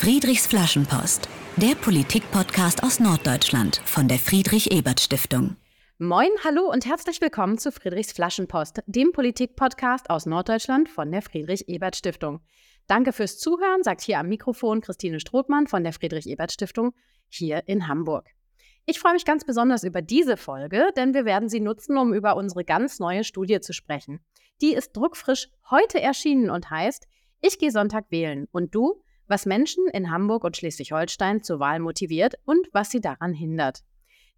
[0.00, 5.56] Friedrichs Flaschenpost, der Politik-Podcast aus Norddeutschland von der Friedrich-Ebert-Stiftung.
[5.98, 12.40] Moin, hallo und herzlich willkommen zu Friedrichs Flaschenpost, dem Politik-Podcast aus Norddeutschland von der Friedrich-Ebert-Stiftung.
[12.86, 16.94] Danke fürs Zuhören, sagt hier am Mikrofon Christine Strothmann von der Friedrich-Ebert-Stiftung
[17.28, 18.26] hier in Hamburg.
[18.86, 22.36] Ich freue mich ganz besonders über diese Folge, denn wir werden sie nutzen, um über
[22.36, 24.24] unsere ganz neue Studie zu sprechen.
[24.62, 27.06] Die ist druckfrisch heute erschienen und heißt
[27.42, 29.02] Ich gehe Sonntag wählen und du?
[29.30, 33.84] Was Menschen in Hamburg und Schleswig-Holstein zur Wahl motiviert und was sie daran hindert.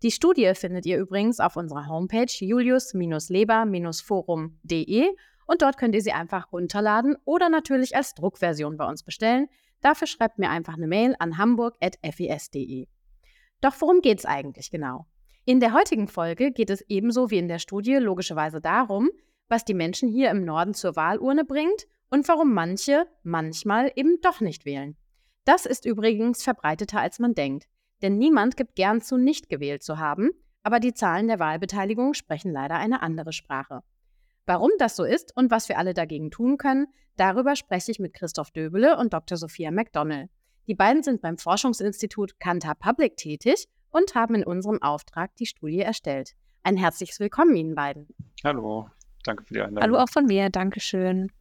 [0.02, 5.06] Die Studie findet ihr übrigens auf unserer Homepage julius-leber-forum.de
[5.46, 9.48] und dort könnt ihr sie einfach runterladen oder natürlich als Druckversion bei uns bestellen.
[9.80, 12.86] Dafür schreibt mir einfach eine Mail an hamburg.fes.de.
[13.62, 15.06] Doch worum geht es eigentlich genau?
[15.46, 19.08] In der heutigen Folge geht es ebenso wie in der Studie logischerweise darum,
[19.48, 24.40] was die Menschen hier im Norden zur Wahlurne bringt und warum manche manchmal eben doch
[24.42, 24.96] nicht wählen.
[25.46, 27.64] Das ist übrigens verbreiteter, als man denkt.
[28.02, 30.30] Denn niemand gibt gern zu, nicht gewählt zu haben,
[30.62, 33.80] aber die Zahlen der Wahlbeteiligung sprechen leider eine andere Sprache.
[34.44, 38.12] Warum das so ist und was wir alle dagegen tun können, darüber spreche ich mit
[38.12, 39.38] Christoph Döbele und Dr.
[39.38, 40.28] Sophia McDonnell.
[40.66, 45.80] Die beiden sind beim Forschungsinstitut Kantar Public tätig und haben in unserem Auftrag die Studie
[45.80, 46.32] erstellt.
[46.62, 48.08] Ein herzliches Willkommen Ihnen beiden.
[48.44, 48.90] Hallo,
[49.24, 49.82] danke für die Einladung.
[49.82, 51.32] Hallo auch von mir, Dankeschön.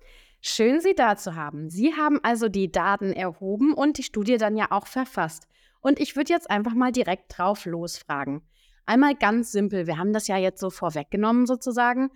[0.42, 1.70] Schön, Sie da zu haben.
[1.70, 5.48] Sie haben also die Daten erhoben und die Studie dann ja auch verfasst.
[5.82, 8.42] Und ich würde jetzt einfach mal direkt drauf losfragen.
[8.88, 12.10] Einmal ganz simpel, wir haben das ja jetzt so vorweggenommen sozusagen.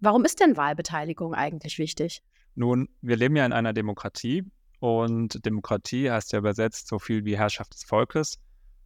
[0.00, 2.22] Warum ist denn Wahlbeteiligung eigentlich wichtig?
[2.54, 4.44] Nun, wir leben ja in einer Demokratie
[4.80, 8.38] und Demokratie heißt ja übersetzt so viel wie Herrschaft des Volkes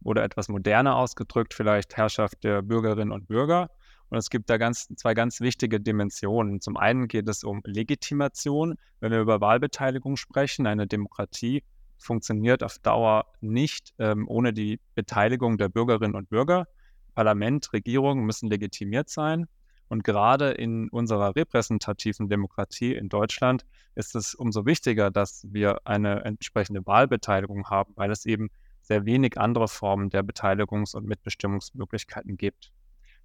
[0.03, 3.69] oder etwas moderner ausgedrückt vielleicht Herrschaft der Bürgerinnen und Bürger.
[4.11, 6.59] Und es gibt da ganz, zwei ganz wichtige Dimensionen.
[6.59, 8.75] Zum einen geht es um Legitimation.
[8.99, 11.63] Wenn wir über Wahlbeteiligung sprechen, eine Demokratie
[11.97, 16.67] funktioniert auf Dauer nicht ähm, ohne die Beteiligung der Bürgerinnen und Bürger.
[17.15, 19.47] Parlament, Regierung müssen legitimiert sein.
[19.87, 23.65] Und gerade in unserer repräsentativen Demokratie in Deutschland
[23.95, 28.49] ist es umso wichtiger, dass wir eine entsprechende Wahlbeteiligung haben, weil es eben
[28.81, 32.73] sehr wenig andere Formen der Beteiligungs- und Mitbestimmungsmöglichkeiten gibt.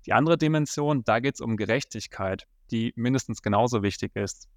[0.07, 4.49] Die andere Dimension, da geht es um Gerechtigkeit, die mindestens genauso wichtig ist.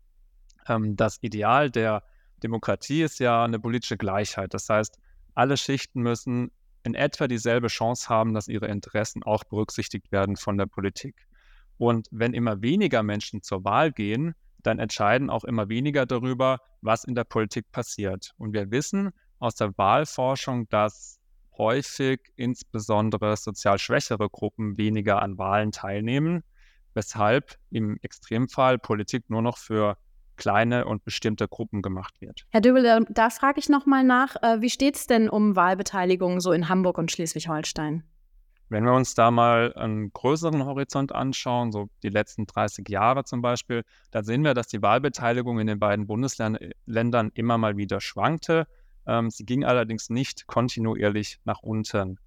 [0.68, 2.04] Ähm, das Ideal der
[2.44, 4.54] Demokratie ist ja eine politische Gleichheit.
[4.54, 4.98] Das heißt,
[5.34, 6.52] alle Schichten müssen
[6.84, 11.28] in etwa dieselbe Chance haben, dass ihre Interessen auch berücksichtigt werden von der Politik.
[11.78, 17.04] Und wenn immer weniger Menschen zur Wahl gehen, dann entscheiden auch immer weniger darüber, was
[17.04, 18.34] in der Politik passiert.
[18.38, 21.19] Und wir wissen aus der Wahlforschung, dass
[21.59, 26.44] häufig insbesondere sozial schwächere Gruppen weniger an Wahlen teilnehmen,
[26.96, 29.98] weshalb im Extremfall Politik nur noch für
[30.38, 32.48] kleine und bestimmte Gruppen gemacht wird.
[32.50, 36.52] Herr Döbel, da frage ich nochmal nach, äh, wie steht es denn um Wahlbeteiligung so
[36.53, 38.03] in Hamburg und Schleswig-Holstein?
[38.69, 43.42] Wenn wir uns da mal einen größeren Horizont anschauen, so die letzten 30 Jahre zum
[43.42, 48.68] Beispiel, dann sehen wir, dass die Wahlbeteiligung in den beiden Bundesländern immer mal wieder schwankte.
[49.09, 52.20] Ähm, sie ging allerdings nicht kontinuierlich nach unten.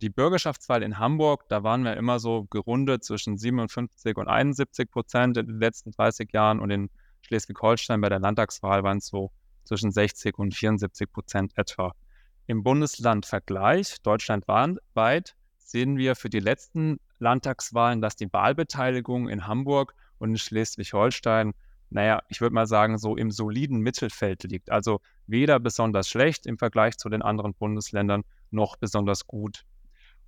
[0.00, 5.36] Die Bürgerschaftswahl in Hamburg, da waren wir immer so gerundet zwischen 57 und 71 Prozent
[5.36, 6.88] in den letzten 30 Jahren und in
[7.20, 9.32] Schleswig-Holstein bei der Landtagswahl waren es so
[9.64, 11.92] zwischen 60 und 74 Prozent etwa.
[12.46, 20.30] Im Bundeslandvergleich deutschlandweit sehen wir für die letzten Landtagswahlen, dass die Wahlbeteiligung in Hamburg und
[20.30, 21.52] in Schleswig-Holstein
[21.90, 24.70] naja, ich würde mal sagen, so im soliden Mittelfeld liegt.
[24.70, 29.64] Also weder besonders schlecht im Vergleich zu den anderen Bundesländern noch besonders gut.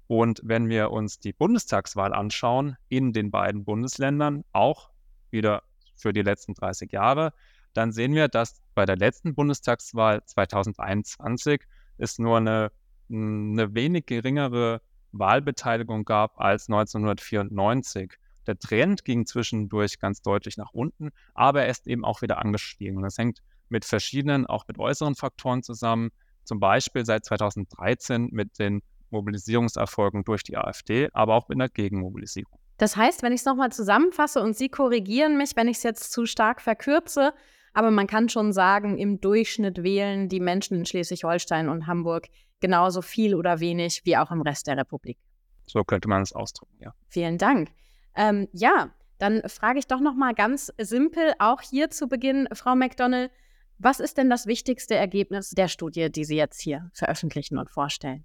[0.06, 4.90] Und wenn wir uns die Bundestagswahl anschauen in den beiden Bundesländern, auch
[5.30, 5.62] wieder
[5.96, 7.32] für die letzten 30 Jahre,
[7.74, 11.62] dann sehen wir, dass bei der letzten Bundestagswahl 2021
[11.98, 12.72] es nur eine,
[13.08, 14.80] eine wenig geringere
[15.12, 18.14] Wahlbeteiligung gab als 1994.
[18.46, 22.96] Der Trend ging zwischendurch ganz deutlich nach unten, aber er ist eben auch wieder angestiegen.
[22.96, 26.10] Und das hängt mit verschiedenen, auch mit äußeren Faktoren zusammen.
[26.44, 32.58] Zum Beispiel seit 2013 mit den Mobilisierungserfolgen durch die AfD, aber auch mit einer Gegenmobilisierung.
[32.78, 36.12] Das heißt, wenn ich es nochmal zusammenfasse und Sie korrigieren mich, wenn ich es jetzt
[36.12, 37.34] zu stark verkürze,
[37.72, 42.28] aber man kann schon sagen, im Durchschnitt wählen die Menschen in Schleswig-Holstein und Hamburg
[42.60, 45.18] genauso viel oder wenig wie auch im Rest der Republik.
[45.66, 46.92] So könnte man es ausdrücken, ja.
[47.08, 47.70] Vielen Dank.
[48.16, 52.74] Ähm, ja, dann frage ich doch noch mal ganz simpel, auch hier zu Beginn, Frau
[52.74, 53.30] McDonnell,
[53.78, 58.24] was ist denn das wichtigste Ergebnis der Studie, die Sie jetzt hier veröffentlichen und vorstellen?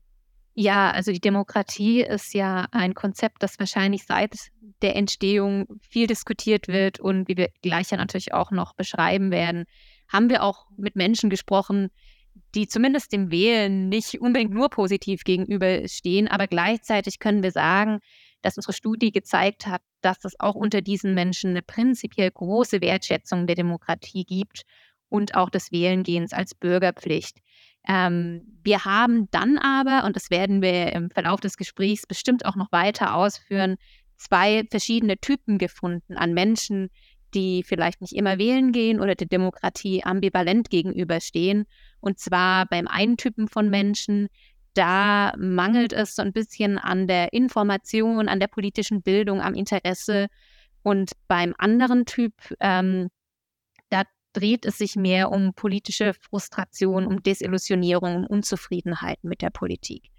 [0.54, 4.36] Ja, also die Demokratie ist ja ein Konzept, das wahrscheinlich seit
[4.82, 9.66] der Entstehung viel diskutiert wird und wie wir gleich ja natürlich auch noch beschreiben werden,
[10.08, 11.90] haben wir auch mit Menschen gesprochen,
[12.54, 18.00] die zumindest dem Wählen nicht unbedingt nur positiv gegenüberstehen, aber gleichzeitig können wir sagen,
[18.46, 23.48] dass unsere Studie gezeigt hat, dass es auch unter diesen Menschen eine prinzipiell große Wertschätzung
[23.48, 24.62] der Demokratie gibt
[25.10, 27.40] und auch des Wählengehens als Bürgerpflicht.
[27.88, 32.56] Ähm, wir haben dann aber, und das werden wir im Verlauf des Gesprächs bestimmt auch
[32.56, 33.78] noch weiter ausführen,
[34.18, 36.90] zwei verschiedene Typen gefunden an Menschen,
[37.34, 41.66] die vielleicht nicht immer wählen gehen oder der Demokratie ambivalent gegenüberstehen.
[42.00, 44.30] Und zwar beim einen Typen von Menschen,
[44.76, 50.28] da mangelt es so ein bisschen an der Information, an der politischen Bildung, am Interesse.
[50.84, 53.10] Und beim anderen Typ, ähm,
[53.90, 60.12] da dreht es sich mehr um politische Frustration, um Desillusionierung, um Unzufriedenheit mit der Politik.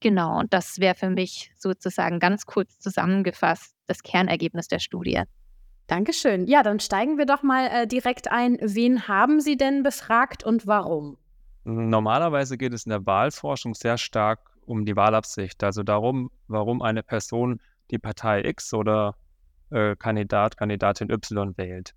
[0.00, 5.22] Genau, und das wäre für mich sozusagen ganz kurz zusammengefasst das Kernergebnis der Studie.
[5.86, 6.46] Dankeschön.
[6.46, 8.58] Ja, dann steigen wir doch mal äh, direkt ein.
[8.60, 11.16] Wen haben Sie denn befragt und warum?
[11.64, 17.02] Normalerweise geht es in der Wahlforschung sehr stark um die Wahlabsicht, also darum, warum eine
[17.02, 19.16] Person die Partei X oder
[19.70, 21.94] äh, Kandidat, Kandidatin Y wählt.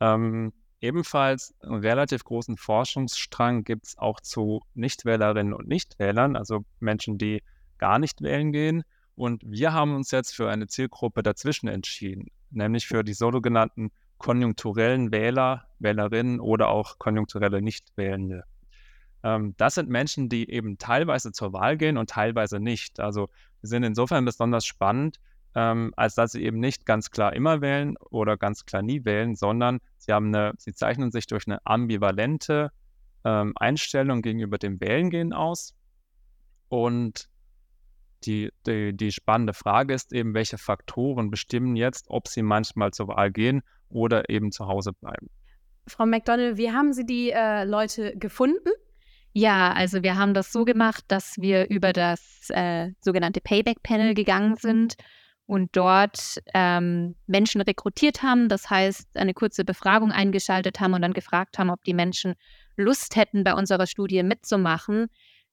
[0.00, 7.18] Ähm, ebenfalls einen relativ großen Forschungsstrang gibt es auch zu Nichtwählerinnen und Nichtwählern, also Menschen,
[7.18, 7.42] die
[7.78, 8.82] gar nicht wählen gehen.
[9.14, 15.12] Und wir haben uns jetzt für eine Zielgruppe dazwischen entschieden nämlich für die sogenannten konjunkturellen
[15.12, 18.44] Wähler, Wählerinnen oder auch konjunkturelle Nichtwählende.
[19.22, 23.00] Ähm, das sind Menschen, die eben teilweise zur Wahl gehen und teilweise nicht.
[23.00, 23.28] Also
[23.62, 25.20] sind insofern besonders spannend,
[25.54, 29.34] ähm, als dass sie eben nicht ganz klar immer wählen oder ganz klar nie wählen,
[29.34, 32.70] sondern sie haben eine, sie zeichnen sich durch eine ambivalente
[33.24, 35.74] ähm, Einstellung gegenüber dem Wählengehen aus.
[36.68, 37.28] Und
[38.24, 43.08] die, die, die spannende Frage ist eben, welche Faktoren bestimmen jetzt, ob sie manchmal zur
[43.08, 45.28] Wahl gehen oder eben zu Hause bleiben.
[45.86, 48.68] Frau McDonald, wie haben Sie die äh, Leute gefunden?
[49.32, 54.56] Ja, also wir haben das so gemacht, dass wir über das äh, sogenannte Payback-Panel gegangen
[54.56, 54.96] sind
[55.46, 58.48] und dort ähm, Menschen rekrutiert haben.
[58.48, 62.34] Das heißt, eine kurze Befragung eingeschaltet haben und dann gefragt haben, ob die Menschen
[62.76, 65.06] Lust hätten, bei unserer Studie mitzumachen.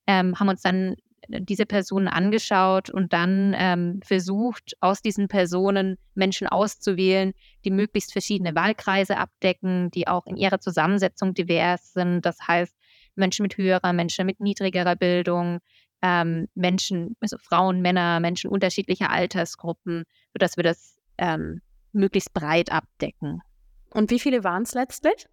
[0.08, 0.96] Ähm, haben uns dann
[1.28, 7.34] diese Personen angeschaut und dann ähm, versucht, aus diesen Personen Menschen auszuwählen,
[7.66, 12.26] die möglichst verschiedene Wahlkreise abdecken, die auch in ihrer Zusammensetzung divers sind.
[12.26, 12.76] Das heißt,
[13.18, 15.60] Menschen mit höherer, Menschen mit niedrigerer Bildung,
[16.02, 20.04] ähm, Menschen, also Frauen, Männer, Menschen unterschiedlicher Altersgruppen,
[20.34, 21.62] sodass wir das ähm,
[21.92, 23.42] möglichst breit abdecken.
[23.90, 25.26] Und wie viele waren es letztlich?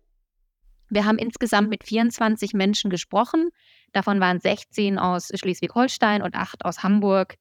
[0.91, 3.51] Wir haben insgesamt mit 24 Menschen gesprochen.
[3.93, 7.37] Davon waren 16 aus Schleswig-Holstein und 8 aus Hamburg.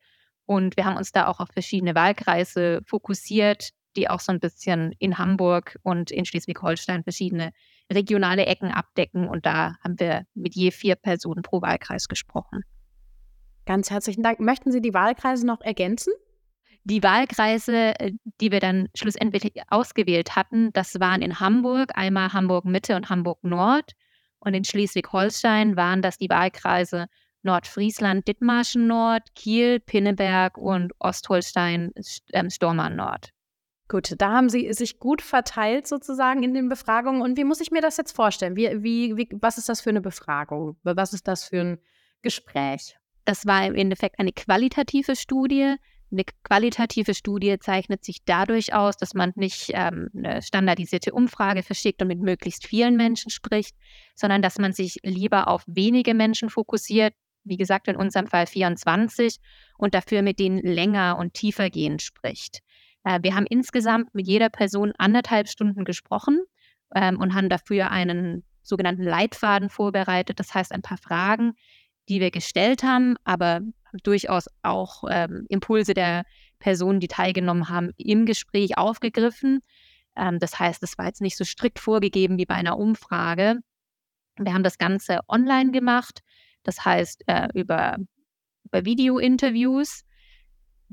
[0.46, 4.94] Und wir haben uns da auch auf verschiedene Wahlkreise fokussiert, die auch so ein bisschen
[5.00, 7.52] in Hamburg und in Schleswig-Holstein verschiedene
[7.92, 9.28] regionale Ecken abdecken.
[9.28, 12.64] Und da haben wir mit je vier Personen pro Wahlkreis gesprochen.
[13.66, 14.40] Ganz herzlichen Dank.
[14.40, 16.14] Möchten Sie die Wahlkreise noch ergänzen?
[16.86, 18.12] Die Wahlkreise, äh,
[18.42, 23.42] die wir dann schlussendlich ausgewählt hatten, das waren in Hamburg, einmal Hamburg Mitte und Hamburg
[23.44, 23.94] Nord.
[24.40, 27.08] Und in Schleswig-Holstein waren das die Wahlkreise
[27.44, 31.92] Nordfriesland, Dithmarschen Nord, Kiel, Pinneberg und Ostholstein,
[32.34, 33.30] ähm, Stormarn Nord.
[33.90, 37.22] Gut, da haben Sie sich gut verteilt sozusagen in den Befragungen.
[37.22, 38.56] Und wie muss ich mir das jetzt vorstellen?
[38.56, 40.78] Wie, wie, wie, was ist das für eine Befragung?
[40.84, 41.80] Was ist das für ein
[42.22, 42.96] Gespräch?
[43.26, 45.76] Das war im Endeffekt eine qualitative Studie.
[46.12, 52.02] Eine qualitative Studie zeichnet sich dadurch aus, dass man nicht ähm, eine standardisierte Umfrage verschickt
[52.02, 53.76] und mit möglichst vielen Menschen spricht,
[54.16, 59.40] sondern dass man sich lieber auf wenige Menschen fokussiert, wie gesagt in unserem Fall 24,
[59.78, 62.60] und dafür mit denen länger und tiefer gehend spricht.
[63.04, 66.42] Äh, wir haben insgesamt mit jeder Person anderthalb Stunden gesprochen
[66.96, 71.54] ähm, und haben dafür einen sogenannten Leitfaden vorbereitet, das heißt ein paar Fragen,
[72.10, 73.62] die wir gestellt haben, aber
[74.04, 76.24] durchaus auch ähm, Impulse der
[76.60, 79.62] Personen, die teilgenommen haben, im Gespräch aufgegriffen.
[80.16, 83.60] Ähm, das heißt, es war jetzt nicht so strikt vorgegeben wie bei einer Umfrage.
[84.38, 86.22] Wir haben das Ganze online gemacht,
[86.64, 87.98] das heißt äh, über,
[88.64, 90.04] über Video-Interviews.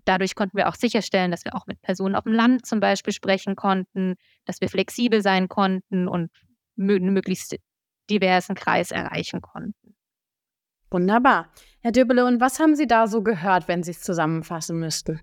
[0.05, 3.13] Dadurch konnten wir auch sicherstellen, dass wir auch mit Personen auf dem Land zum Beispiel
[3.13, 6.31] sprechen konnten, dass wir flexibel sein konnten und
[6.79, 7.57] einen möglichst
[8.09, 9.95] diversen Kreis erreichen konnten.
[10.91, 11.53] Wunderbar.
[11.81, 15.21] Herr Döbele, und was haben Sie da so gehört, wenn Sie es zusammenfassen müssten?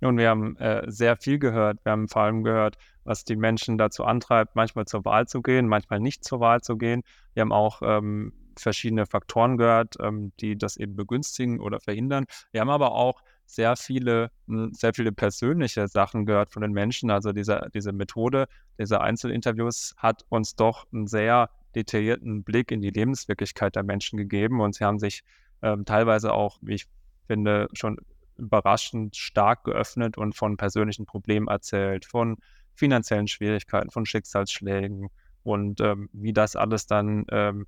[0.00, 1.84] Nun, wir haben äh, sehr viel gehört.
[1.84, 5.68] Wir haben vor allem gehört, was die Menschen dazu antreibt, manchmal zur Wahl zu gehen,
[5.68, 7.02] manchmal nicht zur Wahl zu gehen.
[7.34, 12.26] Wir haben auch ähm, verschiedene Faktoren gehört, ähm, die das eben begünstigen oder verhindern.
[12.52, 17.10] Wir haben aber auch sehr viele, hm, sehr viele persönliche Sachen gehört von den Menschen.
[17.10, 18.48] Also diese, diese Methode,
[18.78, 24.60] diese Einzelinterviews hat uns doch ein sehr detaillierten Blick in die Lebenswirklichkeit der Menschen gegeben
[24.60, 25.22] und sie haben sich
[25.62, 26.86] ähm, teilweise auch, wie ich
[27.26, 27.98] finde, schon
[28.36, 32.36] überraschend stark geöffnet und von persönlichen Problemen erzählt, von
[32.74, 35.08] finanziellen Schwierigkeiten, von Schicksalsschlägen
[35.42, 37.66] und ähm, wie das alles dann ähm,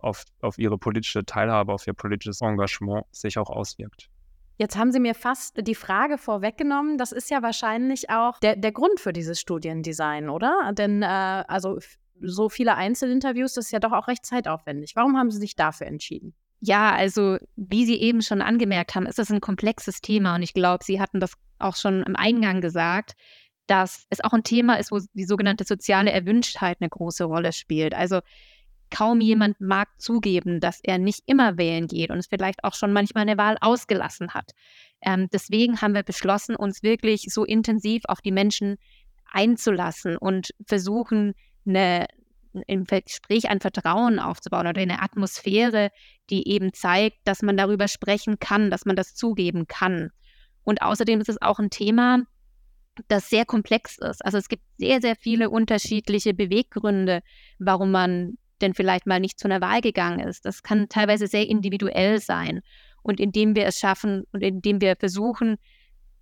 [0.00, 4.08] auf, auf ihre politische Teilhabe, auf ihr politisches Engagement sich auch auswirkt.
[4.58, 6.98] Jetzt haben Sie mir fast die Frage vorweggenommen.
[6.98, 10.72] Das ist ja wahrscheinlich auch der, der Grund für dieses Studiendesign, oder?
[10.72, 11.78] Denn äh, also
[12.20, 14.96] so viele Einzelinterviews, das ist ja doch auch recht zeitaufwendig.
[14.96, 16.34] Warum haben Sie sich dafür entschieden?
[16.60, 20.54] Ja, also wie Sie eben schon angemerkt haben, ist das ein komplexes Thema und ich
[20.54, 23.14] glaube, Sie hatten das auch schon im Eingang gesagt,
[23.68, 27.94] dass es auch ein Thema ist, wo die sogenannte soziale Erwünschtheit eine große Rolle spielt.
[27.94, 28.20] Also
[28.90, 32.92] kaum jemand mag zugeben, dass er nicht immer wählen geht und es vielleicht auch schon
[32.92, 34.52] manchmal eine Wahl ausgelassen hat.
[35.00, 38.76] Ähm, deswegen haben wir beschlossen, uns wirklich so intensiv auf die Menschen
[39.30, 41.34] einzulassen und versuchen,
[41.66, 42.06] eine,
[42.66, 45.90] im Gespräch ein Vertrauen aufzubauen oder eine Atmosphäre,
[46.30, 50.10] die eben zeigt, dass man darüber sprechen kann, dass man das zugeben kann.
[50.64, 52.24] Und außerdem ist es auch ein Thema,
[53.06, 54.24] das sehr komplex ist.
[54.24, 57.22] Also es gibt sehr, sehr viele unterschiedliche Beweggründe,
[57.58, 60.44] warum man denn vielleicht mal nicht zu einer Wahl gegangen ist.
[60.44, 62.60] Das kann teilweise sehr individuell sein.
[63.02, 65.56] Und indem wir es schaffen und indem wir versuchen,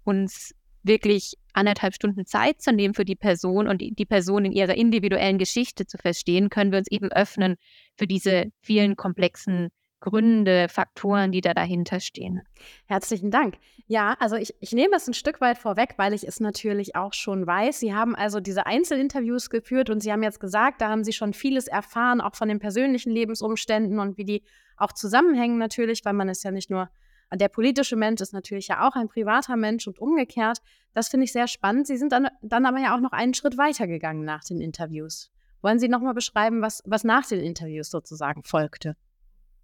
[0.05, 4.75] uns wirklich anderthalb Stunden Zeit zu nehmen für die Person und die Person in ihrer
[4.75, 7.57] individuellen Geschichte zu verstehen, können wir uns eben öffnen
[7.97, 12.43] für diese vielen komplexen Gründe, Faktoren, die da dahinter stehen.
[12.87, 13.57] Herzlichen Dank.
[13.87, 17.13] Ja, also ich, ich nehme es ein Stück weit vorweg, weil ich es natürlich auch
[17.13, 17.81] schon weiß.
[17.81, 21.33] Sie haben also diese Einzelinterviews geführt und Sie haben jetzt gesagt, da haben Sie schon
[21.33, 24.43] vieles erfahren, auch von den persönlichen Lebensumständen und wie die
[24.77, 26.91] auch zusammenhängen natürlich, weil man ist ja nicht nur
[27.35, 30.59] der politische Mensch ist natürlich ja auch ein privater Mensch und umgekehrt.
[30.93, 31.87] Das finde ich sehr spannend.
[31.87, 35.33] Sie sind dann, dann aber ja auch noch einen Schritt weiter gegangen nach den Interviews.
[35.61, 38.97] Wollen Sie nochmal beschreiben, was, was nach den Interviews sozusagen folgte?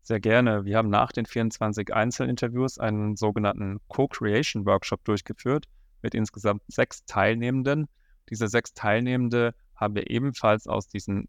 [0.03, 0.65] Sehr gerne.
[0.65, 5.67] Wir haben nach den 24 Einzelinterviews einen sogenannten Co-Creation-Workshop durchgeführt
[6.03, 7.89] mit insgesamt sechs Teilnehmenden.
[8.29, 11.29] Diese sechs Teilnehmende haben wir ebenfalls aus diesen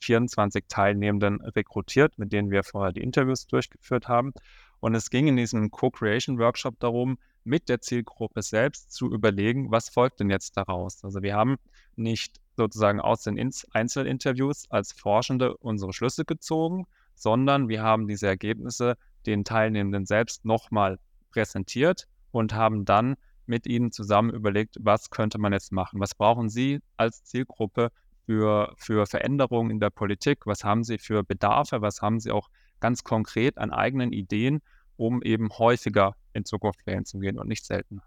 [0.00, 4.32] 24 Teilnehmenden rekrutiert, mit denen wir vorher die Interviews durchgeführt haben.
[4.78, 10.20] Und es ging in diesem Co-Creation-Workshop darum, mit der Zielgruppe selbst zu überlegen, was folgt
[10.20, 11.02] denn jetzt daraus.
[11.02, 11.56] Also wir haben
[11.96, 16.86] nicht sozusagen aus den Einzelinterviews als Forschende unsere Schlüsse gezogen,
[17.22, 18.96] sondern wir haben diese Ergebnisse
[19.26, 20.98] den Teilnehmenden selbst nochmal
[21.30, 26.00] präsentiert und haben dann mit ihnen zusammen überlegt, was könnte man jetzt machen?
[26.00, 27.90] Was brauchen Sie als Zielgruppe
[28.26, 30.46] für, für Veränderungen in der Politik?
[30.46, 31.80] Was haben Sie für Bedarfe?
[31.80, 32.48] Was haben Sie auch
[32.80, 34.60] ganz konkret an eigenen Ideen,
[34.96, 38.02] um eben häufiger in Zukunft wählen zu gehen und nicht seltener?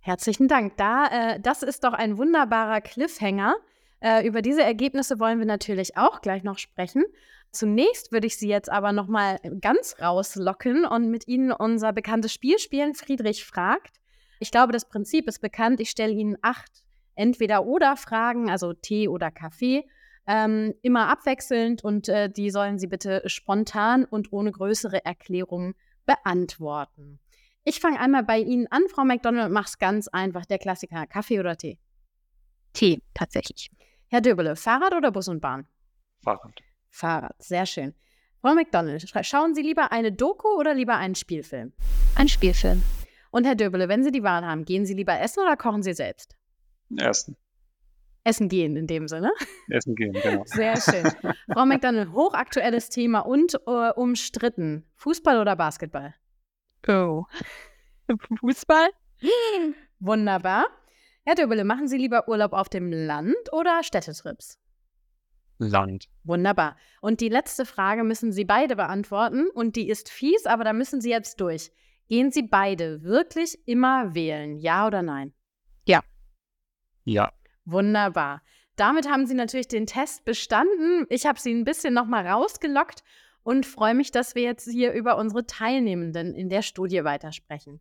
[0.00, 0.76] Herzlichen Dank.
[0.76, 3.54] Da, äh, das ist doch ein wunderbarer Cliffhanger.
[4.00, 7.04] Äh, über diese Ergebnisse wollen wir natürlich auch gleich noch sprechen.
[7.52, 12.32] Zunächst würde ich Sie jetzt aber noch mal ganz rauslocken und mit Ihnen unser bekanntes
[12.32, 12.94] Spiel spielen.
[12.94, 14.00] Friedrich fragt.
[14.40, 15.78] Ich glaube, das Prinzip ist bekannt.
[15.78, 16.82] Ich stelle Ihnen acht
[17.14, 19.86] Entweder-Oder-Fragen, also Tee oder Kaffee,
[20.26, 25.74] ähm, immer abwechselnd und äh, die sollen Sie bitte spontan und ohne größere Erklärung
[26.06, 27.20] beantworten.
[27.64, 30.46] Ich fange einmal bei Ihnen an, Frau McDonald, und mach's ganz einfach.
[30.46, 31.78] Der Klassiker: Kaffee oder Tee?
[32.72, 33.70] Tee, tatsächlich.
[34.08, 35.66] Herr Döbele, Fahrrad oder Bus und Bahn?
[36.22, 36.62] Fahrrad.
[36.92, 37.94] Fahrrad, sehr schön.
[38.42, 41.72] Frau McDonald, schauen Sie lieber eine Doku oder lieber einen Spielfilm?
[42.16, 42.82] Ein Spielfilm.
[43.30, 45.94] Und Herr Döbele, wenn Sie die Wahl haben, gehen Sie lieber essen oder kochen Sie
[45.94, 46.36] selbst?
[46.96, 47.36] Essen.
[48.24, 49.32] Essen gehen in dem Sinne.
[49.70, 50.42] Essen gehen, genau.
[50.44, 51.10] Sehr schön.
[51.52, 54.84] Frau McDonald, hochaktuelles Thema und äh, umstritten.
[54.96, 56.14] Fußball oder Basketball?
[56.86, 57.24] Oh.
[58.40, 58.90] Fußball?
[59.98, 60.66] Wunderbar.
[61.24, 64.58] Herr Döbele, machen Sie lieber Urlaub auf dem Land oder Städtetrips?
[65.68, 66.08] Land.
[66.24, 66.76] Wunderbar.
[67.00, 69.48] Und die letzte Frage müssen Sie beide beantworten.
[69.54, 71.70] Und die ist fies, aber da müssen Sie jetzt durch.
[72.08, 74.58] Gehen Sie beide wirklich immer wählen?
[74.58, 75.32] Ja oder nein?
[75.86, 76.00] Ja.
[77.04, 77.32] Ja.
[77.64, 78.42] Wunderbar.
[78.76, 81.06] Damit haben Sie natürlich den Test bestanden.
[81.08, 83.02] Ich habe Sie ein bisschen nochmal rausgelockt
[83.42, 87.80] und freue mich, dass wir jetzt hier über unsere Teilnehmenden in der Studie weitersprechen.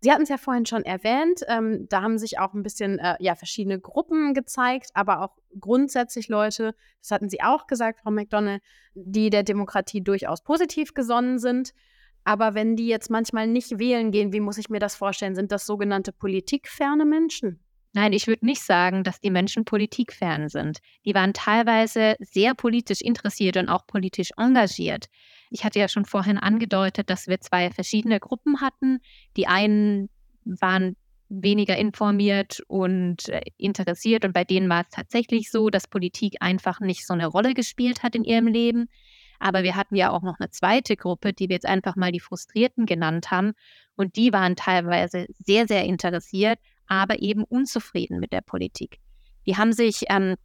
[0.00, 3.16] Sie hatten es ja vorhin schon erwähnt, ähm, da haben sich auch ein bisschen äh,
[3.18, 8.62] ja, verschiedene Gruppen gezeigt, aber auch grundsätzlich Leute, das hatten Sie auch gesagt, Frau McDonald,
[8.94, 11.72] die der Demokratie durchaus positiv gesonnen sind.
[12.24, 15.36] Aber wenn die jetzt manchmal nicht wählen gehen, wie muss ich mir das vorstellen?
[15.36, 17.60] Sind das sogenannte politikferne Menschen?
[17.92, 20.80] Nein, ich würde nicht sagen, dass die Menschen politikfern sind.
[21.06, 25.06] Die waren teilweise sehr politisch interessiert und auch politisch engagiert.
[25.50, 29.00] Ich hatte ja schon vorhin angedeutet, dass wir zwei verschiedene Gruppen hatten.
[29.36, 30.08] Die einen
[30.44, 30.96] waren
[31.28, 34.24] weniger informiert und äh, interessiert.
[34.24, 38.02] Und bei denen war es tatsächlich so, dass Politik einfach nicht so eine Rolle gespielt
[38.02, 38.88] hat in ihrem Leben.
[39.38, 42.20] Aber wir hatten ja auch noch eine zweite Gruppe, die wir jetzt einfach mal die
[42.20, 43.52] Frustrierten genannt haben.
[43.96, 48.98] Und die waren teilweise sehr, sehr interessiert, aber eben unzufrieden mit der Politik.
[49.46, 50.36] Die haben sich ähm,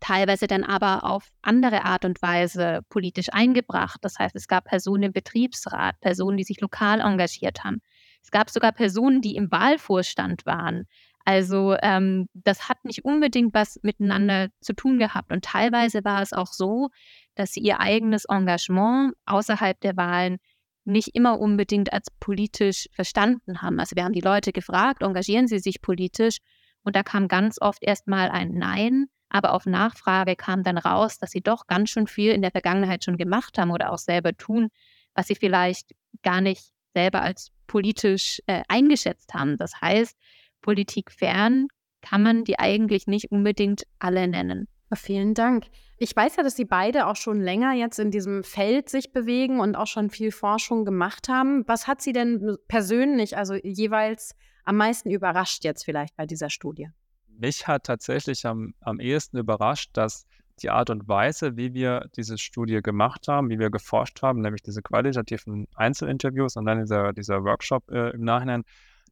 [0.00, 3.98] teilweise dann aber auf andere Art und Weise politisch eingebracht.
[4.02, 7.80] Das heißt, es gab Personen im Betriebsrat, Personen, die sich lokal engagiert haben.
[8.22, 10.86] Es gab sogar Personen, die im Wahlvorstand waren.
[11.24, 15.32] Also ähm, das hat nicht unbedingt was miteinander zu tun gehabt.
[15.32, 16.90] Und teilweise war es auch so,
[17.34, 20.38] dass sie ihr eigenes Engagement außerhalb der Wahlen
[20.84, 23.80] nicht immer unbedingt als politisch verstanden haben.
[23.80, 26.38] Also wir haben die Leute gefragt, engagieren sie sich politisch?
[26.82, 31.32] Und da kam ganz oft erstmal ein Nein, aber auf Nachfrage kam dann raus, dass
[31.32, 34.68] sie doch ganz schön viel in der Vergangenheit schon gemacht haben oder auch selber tun,
[35.14, 35.90] was sie vielleicht
[36.22, 39.56] gar nicht selber als politisch äh, eingeschätzt haben.
[39.56, 40.16] Das heißt,
[40.62, 41.66] Politik fern
[42.00, 44.68] kann man die eigentlich nicht unbedingt alle nennen.
[44.94, 45.64] Vielen Dank.
[45.98, 49.58] Ich weiß ja, dass Sie beide auch schon länger jetzt in diesem Feld sich bewegen
[49.58, 51.66] und auch schon viel Forschung gemacht haben.
[51.66, 56.90] Was hat Sie denn persönlich, also jeweils am meisten überrascht jetzt vielleicht bei dieser Studie?
[57.38, 60.26] Mich hat tatsächlich am, am ehesten überrascht, dass
[60.62, 64.62] die Art und Weise, wie wir diese Studie gemacht haben, wie wir geforscht haben, nämlich
[64.62, 68.64] diese qualitativen Einzelinterviews und dann dieser, dieser Workshop äh, im Nachhinein,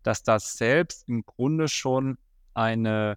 [0.02, 2.19] dass das selbst im Grunde schon
[2.55, 3.17] eine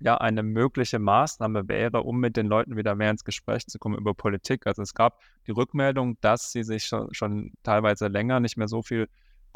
[0.00, 3.96] ja eine mögliche Maßnahme wäre, um mit den Leuten wieder mehr ins Gespräch zu kommen
[3.96, 4.66] über Politik.
[4.66, 8.82] Also es gab die Rückmeldung, dass sie sich schon, schon teilweise länger nicht mehr so
[8.82, 9.08] viel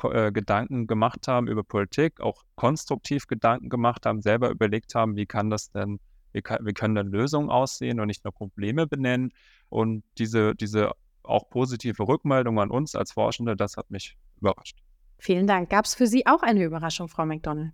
[0.05, 5.27] äh, Gedanken gemacht haben über Politik, auch konstruktiv Gedanken gemacht haben, selber überlegt haben, wie
[5.27, 6.01] kann das denn,
[6.33, 9.33] wie, kann, wie können denn Lösungen aussehen und nicht nur Probleme benennen.
[9.69, 14.79] Und diese, diese auch positive Rückmeldung an uns als Forschende, das hat mich überrascht.
[15.19, 15.71] Vielen Dank.
[15.71, 17.73] Gab es für Sie auch eine Überraschung, Frau McDonald?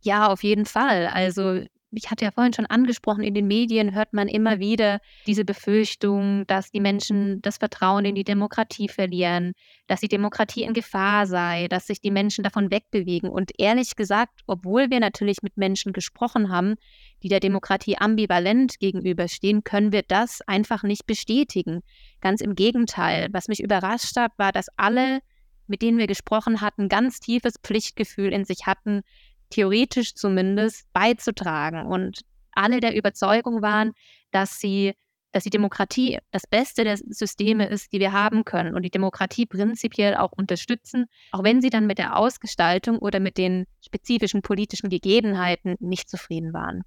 [0.00, 1.08] Ja, auf jeden Fall.
[1.08, 1.64] Also
[1.96, 6.46] ich hatte ja vorhin schon angesprochen, in den Medien hört man immer wieder diese Befürchtung,
[6.46, 9.52] dass die Menschen das Vertrauen in die Demokratie verlieren,
[9.86, 13.30] dass die Demokratie in Gefahr sei, dass sich die Menschen davon wegbewegen.
[13.30, 16.74] Und ehrlich gesagt, obwohl wir natürlich mit Menschen gesprochen haben,
[17.22, 21.80] die der Demokratie ambivalent gegenüberstehen, können wir das einfach nicht bestätigen.
[22.20, 23.28] Ganz im Gegenteil.
[23.32, 25.20] Was mich überrascht hat, war, dass alle,
[25.66, 29.02] mit denen wir gesprochen hatten, ganz tiefes Pflichtgefühl in sich hatten,
[29.50, 32.20] theoretisch zumindest beizutragen und
[32.52, 33.92] alle der Überzeugung waren,
[34.30, 34.94] dass sie
[35.36, 39.44] dass die Demokratie das Beste der Systeme ist, die wir haben können und die Demokratie
[39.44, 44.88] prinzipiell auch unterstützen, auch wenn sie dann mit der Ausgestaltung oder mit den spezifischen politischen
[44.88, 46.84] Gegebenheiten nicht zufrieden waren.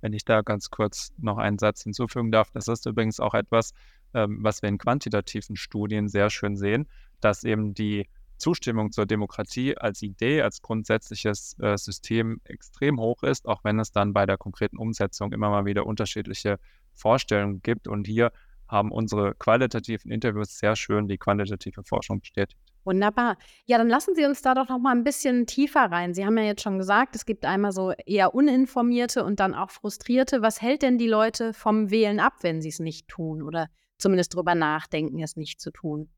[0.00, 3.72] Wenn ich da ganz kurz noch einen Satz hinzufügen darf, das ist übrigens auch etwas,
[4.14, 6.88] ähm, was wir in quantitativen Studien sehr schön sehen,
[7.20, 8.08] dass eben die
[8.42, 13.92] Zustimmung zur Demokratie als Idee, als grundsätzliches äh, System extrem hoch ist, auch wenn es
[13.92, 16.58] dann bei der konkreten Umsetzung immer mal wieder unterschiedliche
[16.92, 17.86] Vorstellungen gibt.
[17.86, 18.32] Und hier
[18.66, 22.58] haben unsere qualitativen Interviews sehr schön die quantitative Forschung bestätigt.
[22.84, 23.36] Wunderbar.
[23.66, 26.12] Ja, dann lassen Sie uns da doch noch mal ein bisschen tiefer rein.
[26.12, 29.70] Sie haben ja jetzt schon gesagt, es gibt einmal so eher uninformierte und dann auch
[29.70, 30.42] frustrierte.
[30.42, 34.34] Was hält denn die Leute vom Wählen ab, wenn sie es nicht tun oder zumindest
[34.34, 36.08] darüber nachdenken, es nicht zu tun?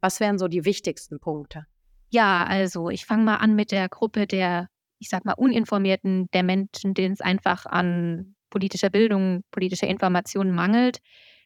[0.00, 1.66] Was wären so die wichtigsten Punkte?
[2.10, 6.42] Ja, also ich fange mal an mit der Gruppe der, ich sag mal, Uninformierten, der
[6.42, 10.98] Menschen, denen es einfach an politischer Bildung, politischer Information mangelt.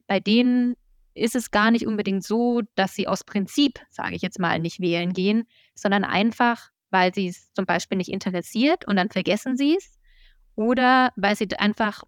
[0.07, 0.75] Bei denen
[1.15, 4.81] ist es gar nicht unbedingt so, dass sie aus Prinzip, sage ich jetzt mal, nicht
[4.81, 9.77] wählen gehen, sondern einfach, weil sie es zum Beispiel nicht interessiert und dann vergessen sie
[9.77, 9.99] es
[10.57, 12.03] oder weil sie einfach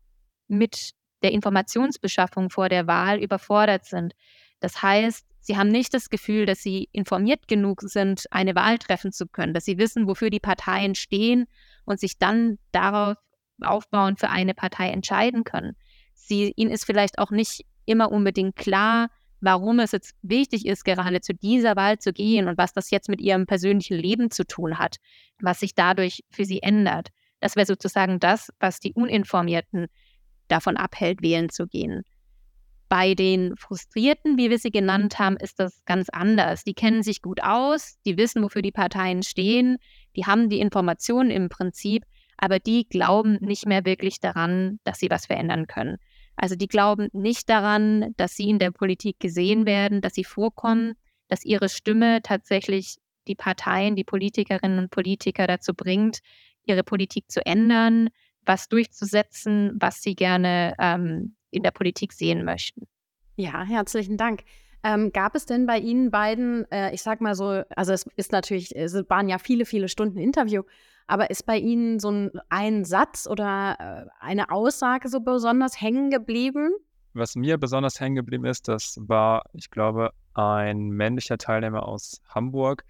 [0.48, 4.14] mit der Informationsbeschaffung vor der Wahl überfordert sind.
[4.60, 9.12] Das heißt, Sie haben nicht das Gefühl, dass sie informiert genug sind, eine Wahl treffen
[9.12, 11.46] zu können, dass sie wissen, wofür die Parteien stehen
[11.84, 13.16] und sich dann darauf
[13.60, 15.76] aufbauen für eine Partei entscheiden können.
[16.14, 19.08] Sie, ihnen ist vielleicht auch nicht immer unbedingt klar,
[19.40, 23.08] warum es jetzt wichtig ist, gerade zu dieser Wahl zu gehen und was das jetzt
[23.08, 24.96] mit ihrem persönlichen Leben zu tun hat,
[25.40, 27.10] was sich dadurch für sie ändert.
[27.38, 29.86] Das wäre sozusagen das, was die Uninformierten
[30.48, 32.02] davon abhält, wählen zu gehen.
[32.88, 36.62] Bei den Frustrierten, wie wir sie genannt haben, ist das ganz anders.
[36.62, 39.78] Die kennen sich gut aus, die wissen, wofür die Parteien stehen,
[40.14, 42.04] die haben die Informationen im Prinzip,
[42.36, 45.96] aber die glauben nicht mehr wirklich daran, dass sie was verändern können.
[46.36, 50.92] Also die glauben nicht daran, dass sie in der Politik gesehen werden, dass sie vorkommen,
[51.28, 52.96] dass ihre Stimme tatsächlich
[53.26, 56.20] die Parteien, die Politikerinnen und Politiker dazu bringt,
[56.64, 58.10] ihre Politik zu ändern,
[58.44, 62.86] was durchzusetzen, was sie gerne ähm, in der Politik sehen möchten.
[63.36, 64.42] Ja, herzlichen Dank.
[64.82, 68.30] Ähm, gab es denn bei Ihnen beiden, äh, ich sag mal so, also es ist
[68.30, 70.62] natürlich, es waren ja viele, viele Stunden Interview,
[71.06, 76.10] Aber ist bei Ihnen so ein, ein Satz oder äh, eine Aussage so besonders hängen
[76.10, 76.72] geblieben?
[77.14, 82.84] Was mir besonders hängen geblieben ist, das war, ich glaube, ein männlicher Teilnehmer aus Hamburg,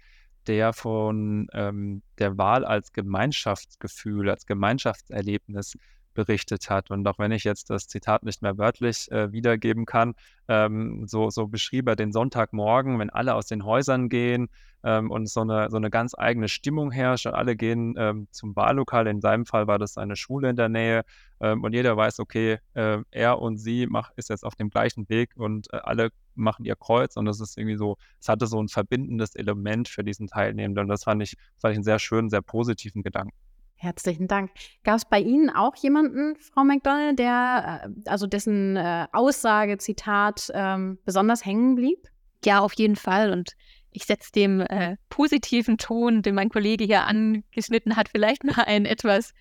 [0.47, 5.77] der von ähm, der Wahl als Gemeinschaftsgefühl, als Gemeinschaftserlebnis
[6.17, 6.89] berichtet hat.
[6.89, 10.15] Und auch wenn ich jetzt das Zitat nicht mehr wörtlich äh, wiedergeben kann,
[10.47, 14.49] ähm, so, so beschrieb er den Sonntagmorgen, wenn alle aus den Häusern gehen
[14.83, 18.55] ähm, und so eine, so eine ganz eigene Stimmung herrscht und alle gehen ähm, zum
[18.55, 19.05] Wahllokal.
[19.05, 21.03] In seinem Fall war das eine Schule in der Nähe
[21.39, 25.07] ähm, und jeder weiß, okay, äh, er und sie mach, ist jetzt auf dem gleichen
[25.09, 28.59] Weg und äh, alle machen ihr Kreuz und das ist irgendwie so, es hatte so
[28.59, 32.31] ein verbindendes Element für diesen Teilnehmenden und das fand ich, fand ich einen sehr schönen,
[32.31, 33.46] sehr positiven Gedanken.
[33.79, 34.49] Herzlichen Dank.
[34.83, 40.51] Gab es bei Ihnen auch jemanden, Frau McDonald, der, äh, also dessen äh, Aussage, Zitat
[40.53, 41.99] ähm, besonders hängen blieb?
[42.43, 43.31] Ja, auf jeden Fall.
[43.31, 43.53] Und
[43.91, 48.87] ich setze dem äh, positiven Ton, den mein Kollege hier angeschnitten hat, vielleicht mal einen
[48.87, 49.33] etwas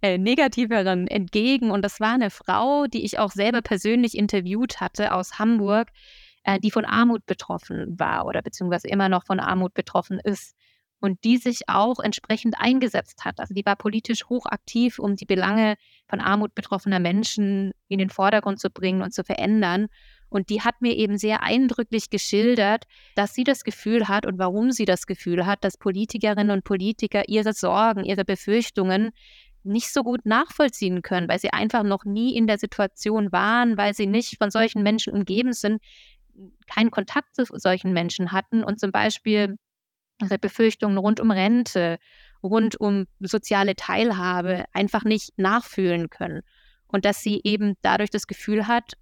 [0.00, 1.70] äh, negativeren entgegen.
[1.70, 5.88] Und das war eine Frau, die ich auch selber persönlich interviewt hatte aus Hamburg,
[6.44, 10.56] äh, die von Armut betroffen war oder beziehungsweise immer noch von Armut betroffen ist
[11.02, 13.40] und die sich auch entsprechend eingesetzt hat.
[13.40, 15.74] Also die war politisch hochaktiv, um die Belange
[16.08, 19.88] von Armut betroffener Menschen in den Vordergrund zu bringen und zu verändern.
[20.28, 22.84] Und die hat mir eben sehr eindrücklich geschildert,
[23.16, 27.28] dass sie das Gefühl hat und warum sie das Gefühl hat, dass Politikerinnen und Politiker
[27.28, 29.10] ihre Sorgen, ihre Befürchtungen
[29.64, 33.92] nicht so gut nachvollziehen können, weil sie einfach noch nie in der Situation waren, weil
[33.94, 35.82] sie nicht von solchen Menschen umgeben sind,
[36.72, 39.56] keinen Kontakt zu solchen Menschen hatten und zum Beispiel
[40.20, 41.98] ihre Befürchtungen rund um Rente,
[42.42, 46.42] rund um soziale Teilhabe einfach nicht nachfühlen können.
[46.86, 48.92] Und dass sie eben dadurch das Gefühl hat,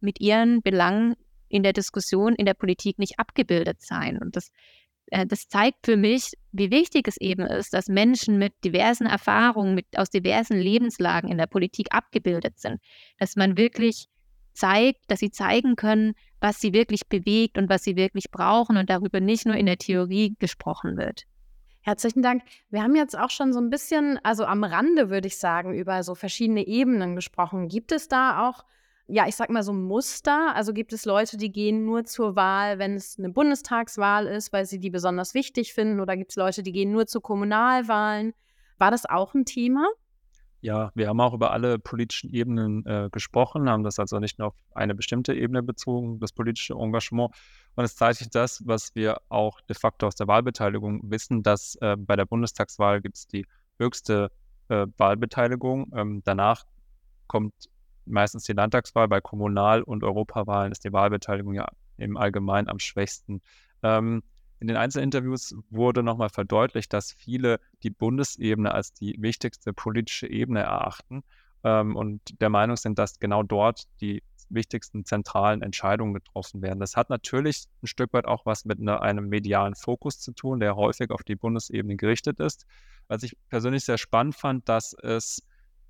[0.00, 1.14] mit ihren Belangen
[1.48, 4.18] in der Diskussion, in der Politik nicht abgebildet sein.
[4.18, 4.50] Und das,
[5.06, 9.74] äh, das zeigt für mich, wie wichtig es eben ist, dass Menschen mit diversen Erfahrungen,
[9.74, 12.80] mit, aus diversen Lebenslagen in der Politik abgebildet sind.
[13.18, 14.06] Dass man wirklich
[14.52, 18.90] zeigt, dass sie zeigen können, was sie wirklich bewegt und was sie wirklich brauchen und
[18.90, 21.24] darüber nicht nur in der Theorie gesprochen wird.
[21.82, 22.42] Herzlichen Dank.
[22.68, 26.02] Wir haben jetzt auch schon so ein bisschen, also am Rande würde ich sagen, über
[26.02, 27.68] so verschiedene Ebenen gesprochen.
[27.68, 28.64] Gibt es da auch,
[29.06, 30.54] ja, ich sag mal so Muster?
[30.54, 34.66] Also gibt es Leute, die gehen nur zur Wahl, wenn es eine Bundestagswahl ist, weil
[34.66, 36.00] sie die besonders wichtig finden?
[36.00, 38.34] Oder gibt es Leute, die gehen nur zu Kommunalwahlen?
[38.76, 39.88] War das auch ein Thema?
[40.62, 44.48] Ja, wir haben auch über alle politischen Ebenen äh, gesprochen, haben das also nicht nur
[44.48, 47.34] auf eine bestimmte Ebene bezogen, das politische Engagement.
[47.76, 51.76] Und es zeigt sich das, was wir auch de facto aus der Wahlbeteiligung wissen, dass
[51.76, 53.46] äh, bei der Bundestagswahl gibt es die
[53.78, 54.30] höchste
[54.68, 55.92] äh, Wahlbeteiligung.
[55.96, 56.64] Ähm, danach
[57.26, 57.54] kommt
[58.04, 59.08] meistens die Landtagswahl.
[59.08, 63.40] Bei Kommunal- und Europawahlen ist die Wahlbeteiligung ja im Allgemeinen am schwächsten.
[63.82, 64.22] Ähm,
[64.60, 70.60] in den Einzelinterviews wurde nochmal verdeutlicht, dass viele die Bundesebene als die wichtigste politische Ebene
[70.60, 71.24] erachten
[71.64, 76.80] ähm, und der Meinung sind, dass genau dort die wichtigsten zentralen Entscheidungen getroffen werden.
[76.80, 80.60] Das hat natürlich ein Stück weit auch was mit einer, einem medialen Fokus zu tun,
[80.60, 82.66] der häufig auf die Bundesebene gerichtet ist.
[83.08, 85.42] Was ich persönlich sehr spannend fand, dass es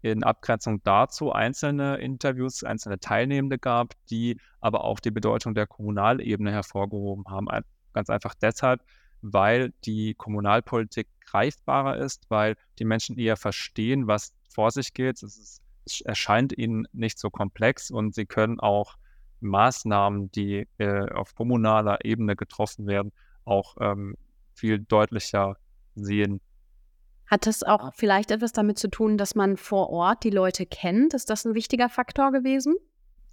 [0.02, 6.52] in Abgrenzung dazu einzelne Interviews, einzelne Teilnehmende gab, die aber auch die Bedeutung der Kommunalebene
[6.52, 7.48] hervorgehoben haben.
[7.92, 8.83] Ganz einfach deshalb,
[9.22, 15.22] weil die Kommunalpolitik greifbarer ist, weil die Menschen eher verstehen, was vor sich geht.
[15.22, 18.96] Es, ist, es erscheint ihnen nicht so komplex und sie können auch
[19.40, 23.12] Maßnahmen, die äh, auf kommunaler Ebene getroffen werden,
[23.44, 24.16] auch ähm,
[24.55, 25.57] viel deutlicher
[25.94, 26.40] sehen.
[27.26, 31.14] Hat das auch vielleicht etwas damit zu tun, dass man vor Ort die Leute kennt?
[31.14, 32.76] Ist das ein wichtiger Faktor gewesen?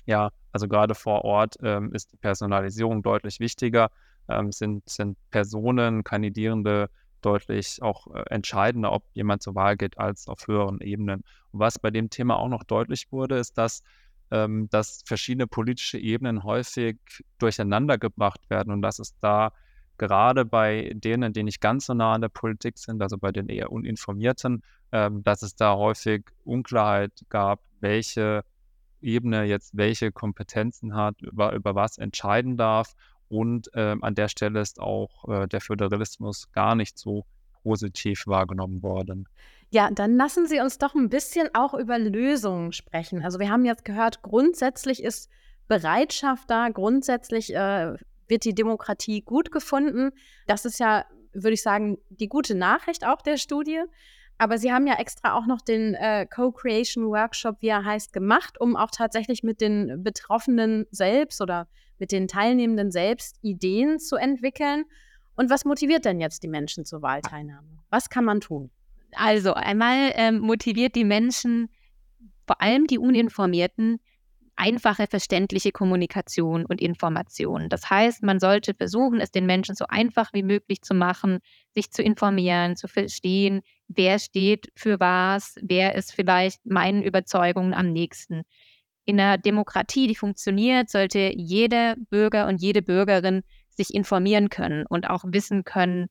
[0.06, 3.90] Ja, also gerade vor Ort ähm, ist die Personalisierung deutlich wichtiger
[4.28, 6.90] ähm, sind, sind Personen, Kandidierende
[7.22, 11.24] deutlich auch äh, entscheidender, ob jemand zur Wahl geht, als auf höheren Ebenen.
[11.52, 13.84] Und was bei dem Thema auch noch deutlich wurde, ist, dass,
[14.32, 16.98] ähm, dass verschiedene politische Ebenen häufig
[17.40, 19.52] durcheinander gebracht werden und dass es da
[19.98, 23.50] gerade bei denen, die nicht ganz so nah an der Politik sind, also bei den
[23.50, 28.44] eher Uninformierten, ähm, dass es da häufig Unklarheit gab, welche
[29.02, 32.96] Ebene jetzt welche Kompetenzen hat, über, über was entscheiden darf
[33.30, 37.26] und ähm, an der Stelle ist auch äh, der Föderalismus gar nicht so
[37.64, 39.28] positiv wahrgenommen worden.
[39.70, 43.24] Ja, dann lassen Sie uns doch ein bisschen auch über Lösungen sprechen.
[43.24, 45.30] Also wir haben jetzt gehört, grundsätzlich ist
[45.68, 47.96] Bereitschaft da, grundsätzlich äh,
[48.28, 50.12] wird die Demokratie gut gefunden.
[50.46, 53.82] Das ist ja, würde ich sagen, die gute Nachricht auch der Studie.
[54.38, 58.62] Aber Sie haben ja extra auch noch den äh, Co-Creation Workshop, wie er heißt, gemacht,
[58.62, 61.68] um auch tatsächlich mit den Betroffenen selbst oder
[62.00, 64.86] mit den Teilnehmenden selbst Ideen zu entwickeln.
[65.36, 67.68] Und was motiviert denn jetzt die Menschen zur Wahlteilnahme?
[67.90, 68.72] Was kann man tun?
[69.14, 71.70] Also einmal ähm, motiviert die Menschen,
[72.46, 74.00] vor allem die Uninformierten,
[74.58, 77.70] einfache, verständliche Kommunikation und Information.
[77.70, 81.40] Das heißt, man sollte versuchen, es den Menschen so einfach wie möglich zu machen,
[81.76, 87.94] sich zu informieren, zu verstehen, wer steht für was, wer ist vielleicht meinen Überzeugungen am
[87.94, 88.44] nächsten.
[89.08, 95.10] In einer Demokratie, die funktioniert, sollte jeder Bürger und jede Bürgerin sich informieren können und
[95.10, 96.08] auch wissen können,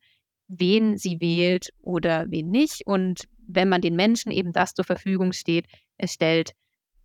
[0.47, 2.87] wen sie wählt oder wen nicht.
[2.87, 5.67] Und wenn man den Menschen eben das zur Verfügung steht,
[6.05, 6.53] stellt,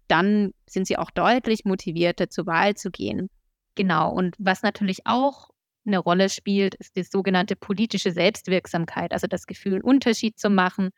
[0.08, 3.28] dann sind sie auch deutlich motivierter zur Wahl zu gehen.
[3.74, 4.10] Genau.
[4.12, 5.50] Und was natürlich auch
[5.84, 10.88] eine Rolle spielt, ist die sogenannte politische Selbstwirksamkeit, also das Gefühl, einen Unterschied zu machen.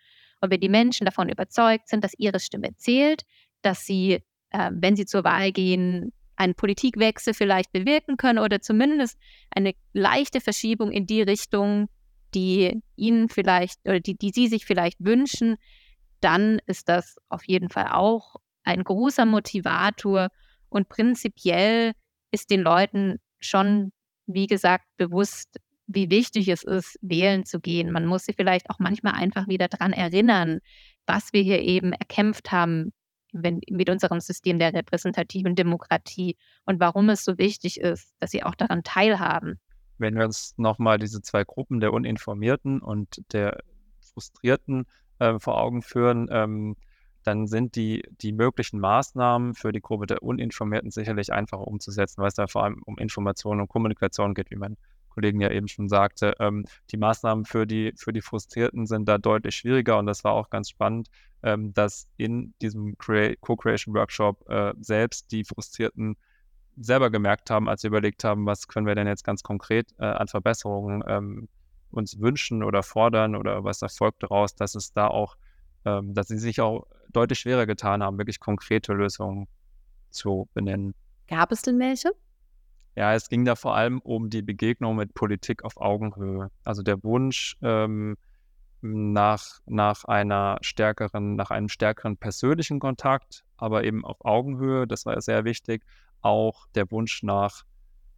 [0.40, 3.22] Und wenn die Menschen davon überzeugt sind, dass ihre Stimme zählt,
[3.62, 4.22] dass sie,
[4.54, 9.18] äh, wenn sie zur Wahl gehen, einen Politikwechsel vielleicht bewirken können oder zumindest
[9.50, 11.88] eine leichte Verschiebung in die Richtung,
[12.34, 15.56] die ihnen vielleicht oder die, die sie sich vielleicht wünschen,
[16.20, 20.28] dann ist das auf jeden Fall auch ein großer Motivator
[20.68, 21.92] und prinzipiell
[22.30, 23.92] ist den Leuten schon,
[24.26, 27.92] wie gesagt, bewusst, wie wichtig es ist, wählen zu gehen.
[27.92, 30.60] Man muss sie vielleicht auch manchmal einfach wieder daran erinnern,
[31.06, 32.92] was wir hier eben erkämpft haben
[33.34, 38.42] wenn, mit unserem System der repräsentativen Demokratie und warum es so wichtig ist, dass sie
[38.42, 39.60] auch daran teilhaben.
[39.98, 43.62] Wenn wir uns nochmal diese zwei Gruppen der Uninformierten und der
[44.00, 44.86] Frustrierten
[45.18, 46.76] äh, vor Augen führen, ähm,
[47.24, 52.28] dann sind die, die möglichen Maßnahmen für die Gruppe der Uninformierten sicherlich einfacher umzusetzen, weil
[52.28, 54.76] es da vor allem um Information und Kommunikation geht, wie mein
[55.14, 56.34] Kollegen ja eben schon sagte.
[56.40, 60.32] Ähm, die Maßnahmen für die, für die Frustrierten sind da deutlich schwieriger und das war
[60.32, 61.08] auch ganz spannend,
[61.42, 66.16] ähm, dass in diesem Co-Creation Workshop äh, selbst die Frustrierten
[66.76, 70.06] selber gemerkt haben, als sie überlegt haben, was können wir denn jetzt ganz konkret äh,
[70.06, 71.48] an Verbesserungen ähm,
[71.90, 75.36] uns wünschen oder fordern oder was erfolgt daraus, dass es da auch,
[75.84, 79.46] ähm, dass sie sich auch deutlich schwerer getan haben, wirklich konkrete Lösungen
[80.10, 80.94] zu benennen.
[81.28, 82.10] Gab es denn welche?
[82.96, 86.50] Ja, es ging da vor allem um die Begegnung mit Politik auf Augenhöhe.
[86.62, 88.16] Also der Wunsch ähm,
[88.82, 95.20] nach, nach einer stärkeren, nach einem stärkeren persönlichen Kontakt, aber eben auf Augenhöhe, das war
[95.20, 95.82] sehr wichtig
[96.24, 97.64] auch der Wunsch nach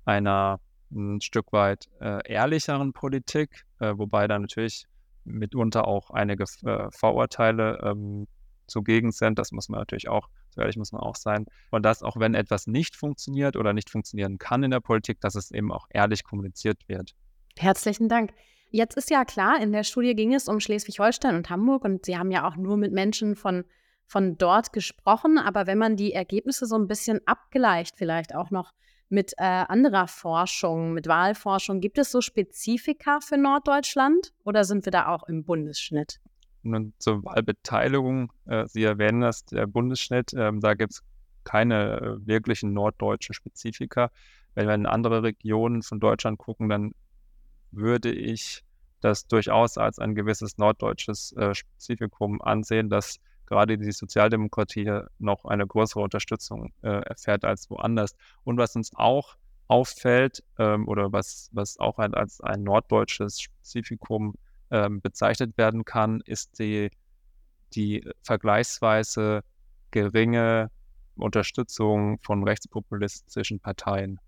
[0.05, 0.61] einer
[0.93, 4.87] ein Stück weit äh, ehrlicheren Politik, äh, wobei da natürlich
[5.25, 8.29] mitunter auch einige äh, Vorurteile ähm,
[8.67, 9.39] zugegen sind.
[9.39, 11.47] Das muss man natürlich auch, so ehrlich muss man auch sein.
[11.71, 15.35] Und dass auch wenn etwas nicht funktioniert oder nicht funktionieren kann in der Politik, dass
[15.35, 17.15] es eben auch ehrlich kommuniziert wird.
[17.59, 18.33] Herzlichen Dank.
[18.71, 22.19] Jetzt ist ja klar, in der Studie ging es um Schleswig-Holstein und Hamburg und Sie
[22.19, 23.65] haben ja auch nur mit Menschen von
[24.07, 28.73] von dort gesprochen, aber wenn man die Ergebnisse so ein bisschen abgleicht, vielleicht auch noch
[29.09, 34.91] mit äh, anderer Forschung, mit Wahlforschung, gibt es so Spezifika für Norddeutschland oder sind wir
[34.93, 36.21] da auch im Bundesschnitt?
[36.71, 41.03] Nun, zur Wahlbeteiligung, äh, Sie erwähnen das, der Bundesschnitt, äh, da gibt es
[41.45, 44.11] keine äh, wirklichen norddeutschen Spezifika.
[44.55, 46.93] Wenn wir in andere Regionen von Deutschland gucken, dann
[47.71, 48.65] würde ich
[49.01, 55.67] das durchaus als ein gewisses norddeutsches äh, Spezifikum ansehen, dass gerade die Sozialdemokratie noch eine
[55.67, 58.17] größere Unterstützung äh, erfährt als woanders.
[58.45, 59.37] Und was uns auch
[59.69, 64.35] auffällt ähm, oder was, was auch ein, als ein norddeutsches Spezifikum
[64.71, 66.91] ähm, bezeichnet werden kann, ist die,
[67.75, 69.43] die vergleichsweise
[69.91, 70.71] geringe
[71.17, 74.21] Unterstützung von rechtspopulistischen Parteien.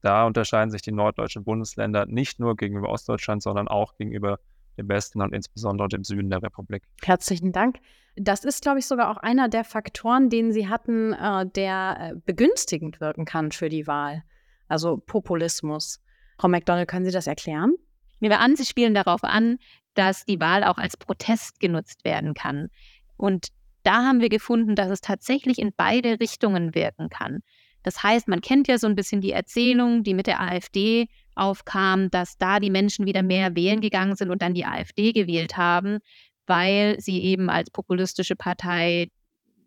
[0.00, 4.38] Da unterscheiden sich die norddeutschen Bundesländer nicht nur gegenüber Ostdeutschland, sondern auch gegenüber
[4.76, 6.82] dem Westen und insbesondere dem Süden der Republik.
[7.02, 7.78] Herzlichen Dank.
[8.16, 12.20] Das ist, glaube ich, sogar auch einer der Faktoren, den Sie hatten, äh, der äh,
[12.26, 14.22] begünstigend wirken kann für die Wahl.
[14.68, 16.00] Also Populismus.
[16.38, 17.74] Frau McDonald, können Sie das erklären?
[18.20, 19.58] Nehmen wir an, Sie spielen darauf an,
[19.94, 22.68] dass die Wahl auch als Protest genutzt werden kann.
[23.16, 23.48] Und
[23.82, 27.40] da haben wir gefunden, dass es tatsächlich in beide Richtungen wirken kann.
[27.82, 32.10] Das heißt, man kennt ja so ein bisschen die Erzählung, die mit der AfD aufkam,
[32.10, 35.98] dass da die Menschen wieder mehr wählen gegangen sind und dann die AfD gewählt haben,
[36.46, 39.08] weil sie eben als populistische Partei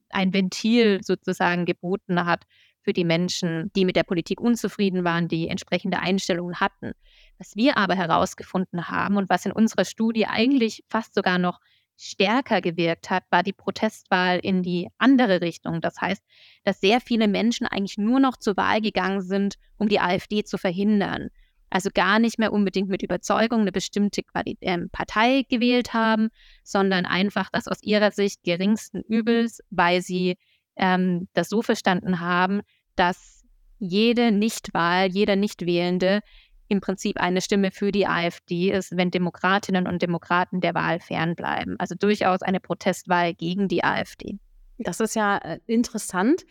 [0.09, 2.43] ein Ventil sozusagen geboten hat
[2.85, 6.93] für die Menschen, die mit der Politik unzufrieden waren, die entsprechende Einstellungen hatten.
[7.37, 11.59] Was wir aber herausgefunden haben und was in unserer Studie eigentlich fast sogar noch
[11.97, 15.81] stärker gewirkt hat, war die Protestwahl in die andere Richtung.
[15.81, 16.23] Das heißt,
[16.63, 20.57] dass sehr viele Menschen eigentlich nur noch zur Wahl gegangen sind, um die AfD zu
[20.57, 21.29] verhindern
[21.75, 26.29] also gar nicht mehr unbedingt mit Überzeugung eine bestimmte Quali äh, Partei gewählt haben,
[26.63, 30.37] sondern einfach das aus ihrer Sicht geringsten Übels, weil sie
[30.77, 32.61] ähm, das so verstanden haben,
[32.95, 33.43] dass
[33.79, 36.21] jede Nichtwahl, jeder Nichtwählende
[36.67, 41.75] im Prinzip eine Stimme für die AfD ist, wenn Demokratinnen und Demokraten der Wahl fernbleiben.
[41.79, 44.39] Also durchaus eine Protestwahl gegen die AfD.
[44.77, 46.45] Das ist ja äh, interessant.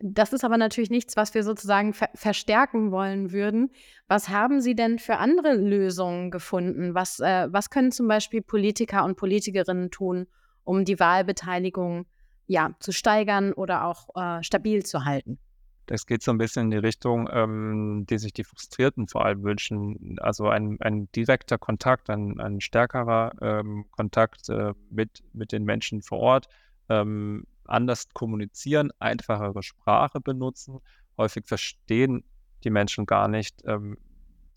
[0.00, 3.70] Das ist aber natürlich nichts, was wir sozusagen ver verstärken wollen würden.
[4.06, 6.94] Was haben Sie denn für andere Lösungen gefunden?
[6.94, 10.26] Was, äh, was können zum Beispiel Politiker und Politikerinnen tun,
[10.64, 12.06] um die Wahlbeteiligung
[12.46, 15.38] ja, zu steigern oder auch äh, stabil zu halten?
[15.86, 19.42] Das geht so ein bisschen in die Richtung, ähm, die sich die Frustrierten vor allem
[19.42, 20.18] wünschen.
[20.20, 26.02] Also ein, ein direkter Kontakt, ein, ein stärkerer ähm, Kontakt äh, mit, mit den Menschen
[26.02, 26.48] vor Ort,
[26.88, 30.80] ähm, anders kommunizieren, einfachere Sprache benutzen.
[31.18, 32.24] Häufig verstehen
[32.64, 33.98] die Menschen gar nicht, ähm,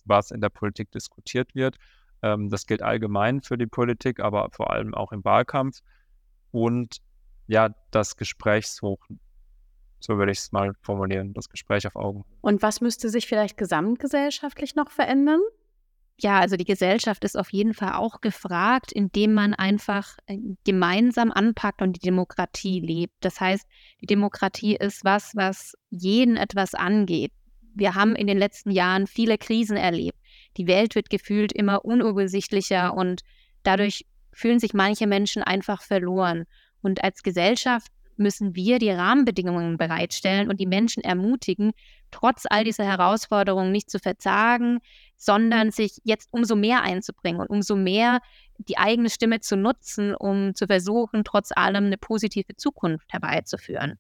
[0.06, 1.78] was in der Politik diskutiert wird.
[2.22, 5.82] Ähm, das gilt allgemein für die Politik, aber vor allem auch im Wahlkampf.
[6.52, 7.02] Und
[7.48, 8.68] ja, das Gespräch.
[10.00, 12.24] So würde ich es mal formulieren, das Gespräch auf Augen.
[12.42, 15.42] Und was müsste sich vielleicht gesamtgesellschaftlich noch verändern?
[16.20, 21.32] Ja, also die Gesellschaft ist auf jeden Fall auch gefragt, indem man einfach äh, gemeinsam
[21.32, 23.14] anpackt und die Demokratie lebt.
[23.20, 23.68] Das heißt,
[24.02, 27.32] die Demokratie ist was, was jeden etwas angeht.
[27.76, 30.18] Wir haben in den letzten Jahren viele Krisen erlebt.
[30.58, 33.22] Die Welt wird gefühlt immer unübersichtlicher und
[33.62, 36.46] dadurch fühlen sich manche Menschen einfach verloren.
[36.82, 41.72] Und als Gesellschaft müssen wir die Rahmenbedingungen bereitstellen und die Menschen ermutigen,
[42.12, 44.80] trotz all dieser Herausforderungen nicht zu verzagen,
[45.16, 48.20] sondern sich jetzt umso mehr einzubringen und umso mehr
[48.58, 54.00] die eigene Stimme zu nutzen, um zu versuchen, trotz allem eine positive Zukunft herbeizuführen.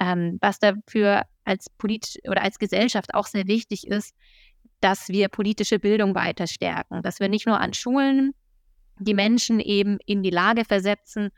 [0.00, 4.14] Ähm, was dafür als Polit oder als Gesellschaft auch sehr wichtig ist,
[4.80, 8.32] dass wir politische Bildung weiter stärken, dass wir nicht nur an Schulen
[8.98, 11.30] die Menschen eben in die Lage versetzen,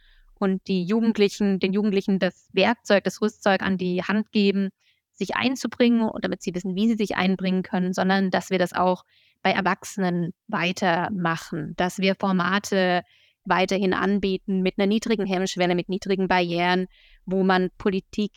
[0.45, 4.69] und die Jugendlichen, den Jugendlichen das Werkzeug, das Rüstzeug an die Hand geben,
[5.13, 8.75] sich einzubringen und damit sie wissen, wie sie sich einbringen können, sondern dass wir das
[8.75, 9.05] auch
[9.43, 13.03] bei Erwachsenen weitermachen, dass wir Formate
[13.45, 16.87] weiterhin anbieten mit einer niedrigen Hemmschwelle, mit niedrigen Barrieren,
[17.25, 18.33] wo man Politik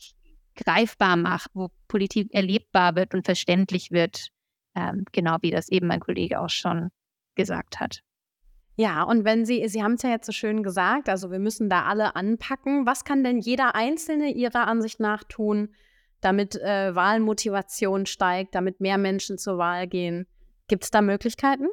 [0.55, 4.29] greifbar macht, wo Politik erlebbar wird und verständlich wird,
[4.75, 6.89] ähm, genau wie das eben mein Kollege auch schon
[7.35, 8.01] gesagt hat.
[8.79, 11.67] Ja, und wenn Sie, Sie haben es ja jetzt so schön gesagt, also wir müssen
[11.67, 12.85] da alle anpacken.
[12.85, 15.69] Was kann denn jeder Einzelne Ihrer Ansicht nach tun,
[16.21, 20.27] damit äh, Wahlmotivation steigt, damit mehr Menschen zur Wahl gehen?
[20.67, 21.65] Gibt es da Möglichkeiten?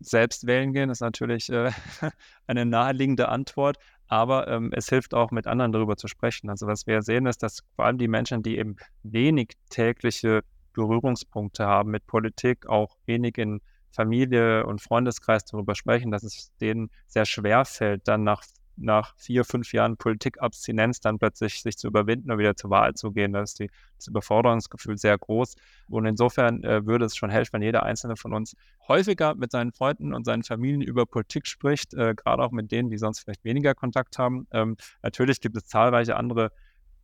[0.00, 1.72] Selbst wählen gehen ist natürlich äh,
[2.46, 3.76] eine naheliegende Antwort,
[4.08, 6.48] aber ähm, es hilft auch, mit anderen darüber zu sprechen.
[6.48, 10.40] Also was wir sehen, ist, dass vor allem die Menschen, die eben wenig tägliche
[10.72, 16.90] Berührungspunkte haben mit Politik, auch wenig in Familie und Freundeskreis darüber sprechen, dass es denen
[17.06, 18.42] sehr schwer fällt, dann nach,
[18.76, 23.12] nach vier, fünf Jahren Politikabstinenz dann plötzlich sich zu überwinden und wieder zur Wahl zu
[23.12, 23.32] gehen.
[23.32, 25.54] Da ist die, das Überforderungsgefühl sehr groß.
[25.88, 28.56] Und insofern äh, würde es schon helfen, wenn jeder Einzelne von uns
[28.88, 32.90] häufiger mit seinen Freunden und seinen Familien über Politik spricht, äh, gerade auch mit denen,
[32.90, 34.46] die sonst vielleicht weniger Kontakt haben.
[34.52, 36.52] Ähm, natürlich gibt es zahlreiche andere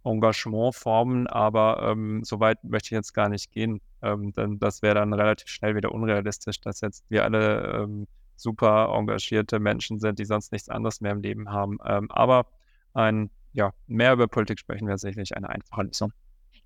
[0.06, 4.96] Engagementformen, aber ähm, so weit möchte ich jetzt gar nicht gehen, ähm, denn das wäre
[4.96, 10.24] dann relativ schnell wieder unrealistisch, dass jetzt wir alle ähm, super engagierte Menschen sind, die
[10.24, 11.78] sonst nichts anderes mehr im Leben haben.
[11.86, 12.46] Ähm, aber
[12.94, 16.12] ein, ja, mehr über Politik sprechen wäre sicherlich eine einfache Lösung.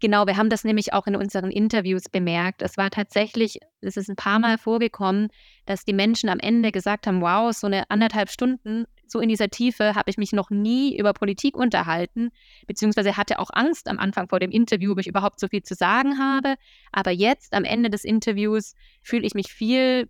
[0.01, 2.63] Genau, wir haben das nämlich auch in unseren Interviews bemerkt.
[2.63, 5.29] Es war tatsächlich, es ist ein paar Mal vorgekommen,
[5.67, 9.49] dass die Menschen am Ende gesagt haben, wow, so eine anderthalb Stunden, so in dieser
[9.49, 12.31] Tiefe habe ich mich noch nie über Politik unterhalten,
[12.67, 15.75] beziehungsweise hatte auch Angst am Anfang vor dem Interview, ob ich überhaupt so viel zu
[15.75, 16.55] sagen habe.
[16.93, 20.09] Aber jetzt am Ende des Interviews fühle ich mich viel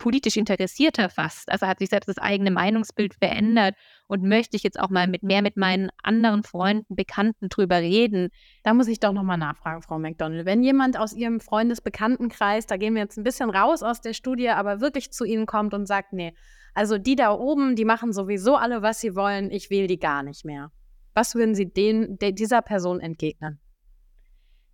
[0.00, 1.52] politisch interessierter fast.
[1.52, 3.76] Also hat sich selbst das eigene Meinungsbild verändert
[4.08, 8.30] und möchte ich jetzt auch mal mit mehr mit meinen anderen Freunden, Bekannten drüber reden.
[8.64, 10.46] Da muss ich doch nochmal nachfragen, Frau McDonald.
[10.46, 14.48] Wenn jemand aus Ihrem Freundesbekanntenkreis, da gehen wir jetzt ein bisschen raus aus der Studie,
[14.48, 16.34] aber wirklich zu Ihnen kommt und sagt, nee,
[16.74, 20.22] also die da oben, die machen sowieso alle, was sie wollen, ich wähle die gar
[20.22, 20.72] nicht mehr.
[21.14, 23.60] Was würden Sie den, dieser Person entgegnen?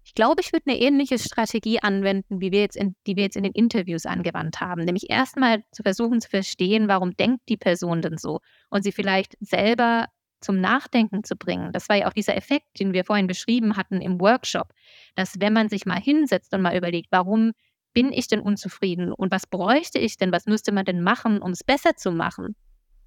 [0.07, 3.37] Ich glaube, ich würde eine ähnliche Strategie anwenden, wie wir jetzt in, die wir jetzt
[3.37, 4.85] in den Interviews angewandt haben.
[4.85, 8.39] Nämlich erstmal zu versuchen zu verstehen, warum denkt die Person denn so
[8.71, 10.07] und sie vielleicht selber
[10.41, 11.73] zum Nachdenken zu bringen.
[11.73, 14.73] Das war ja auch dieser Effekt, den wir vorhin beschrieben hatten im Workshop,
[15.17, 17.51] dass wenn man sich mal hinsetzt und mal überlegt, warum
[17.93, 21.51] bin ich denn unzufrieden und was bräuchte ich denn, was müsste man denn machen, um
[21.51, 22.55] es besser zu machen,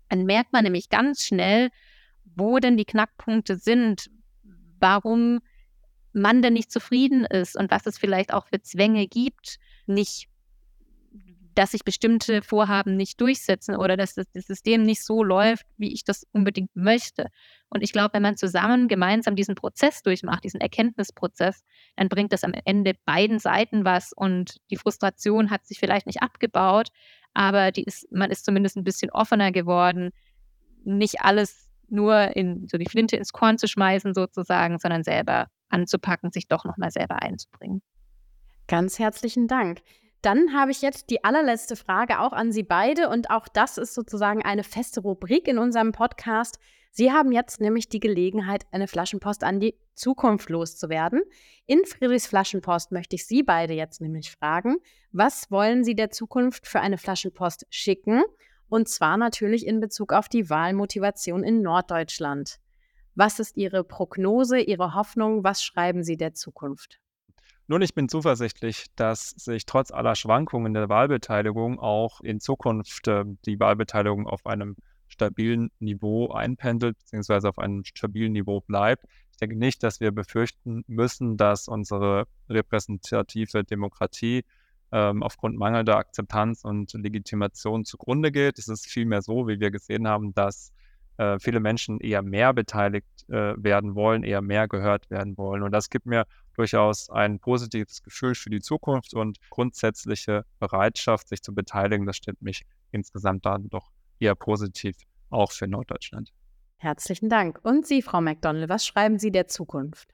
[0.09, 1.69] dann merkt man nämlich ganz schnell,
[2.35, 4.09] wo denn die Knackpunkte sind,
[4.81, 5.39] warum
[6.19, 9.57] man denn nicht zufrieden ist und was es vielleicht auch für Zwänge gibt,
[9.87, 10.29] nicht
[11.59, 15.93] dass sich bestimmte Vorhaben nicht durchsetzen oder dass das, das System nicht so läuft, wie
[15.93, 17.27] ich das unbedingt möchte.
[17.69, 21.65] Und ich glaube, wenn man zusammen gemeinsam diesen Prozess durchmacht, diesen Erkenntnisprozess,
[21.97, 26.21] dann bringt das am Ende beiden Seiten was und die Frustration hat sich vielleicht nicht
[26.21, 26.91] abgebaut,
[27.33, 30.11] aber die ist, man ist zumindest ein bisschen offener geworden,
[30.85, 36.31] nicht alles nur in so die Flinte ins Korn zu schmeißen sozusagen, sondern selber anzupacken,
[36.31, 37.81] sich doch nochmal selber einzubringen.
[38.67, 39.81] Ganz herzlichen Dank.
[40.21, 43.93] Dann habe ich jetzt die allerletzte Frage auch an Sie beide und auch das ist
[43.93, 46.59] sozusagen eine feste Rubrik in unserem Podcast.
[46.91, 51.21] Sie haben jetzt nämlich die Gelegenheit, eine Flaschenpost an die Zukunft loszuwerden.
[51.65, 54.77] In Friedrichs Flaschenpost möchte ich Sie beide jetzt nämlich fragen,
[55.11, 58.23] was wollen Sie der Zukunft für eine Flaschenpost schicken?
[58.67, 62.59] Und zwar natürlich in Bezug auf die Wahlmotivation in Norddeutschland.
[63.15, 65.43] Was ist Ihre Prognose, Ihre Hoffnung?
[65.43, 66.99] Was schreiben Sie der Zukunft?
[67.67, 73.25] Nun, ich bin zuversichtlich, dass sich trotz aller Schwankungen der Wahlbeteiligung auch in Zukunft äh,
[73.45, 74.75] die Wahlbeteiligung auf einem
[75.07, 79.05] stabilen Niveau einpendelt, beziehungsweise auf einem stabilen Niveau bleibt.
[79.31, 84.43] Ich denke nicht, dass wir befürchten müssen, dass unsere repräsentative Demokratie
[84.91, 88.57] ähm, aufgrund mangelnder Akzeptanz und Legitimation zugrunde geht.
[88.57, 90.71] Es ist vielmehr so, wie wir gesehen haben, dass
[91.19, 95.63] äh, viele Menschen eher mehr beteiligt äh, werden wollen, eher mehr gehört werden wollen.
[95.63, 101.41] Und das gibt mir durchaus ein positives Gefühl für die Zukunft und grundsätzliche Bereitschaft, sich
[101.41, 102.05] zu beteiligen.
[102.05, 104.95] Das stimmt mich insgesamt dann doch eher positiv,
[105.29, 106.31] auch für Norddeutschland.
[106.77, 107.59] Herzlichen Dank.
[107.63, 110.13] Und Sie, Frau McDonald, was schreiben Sie der Zukunft?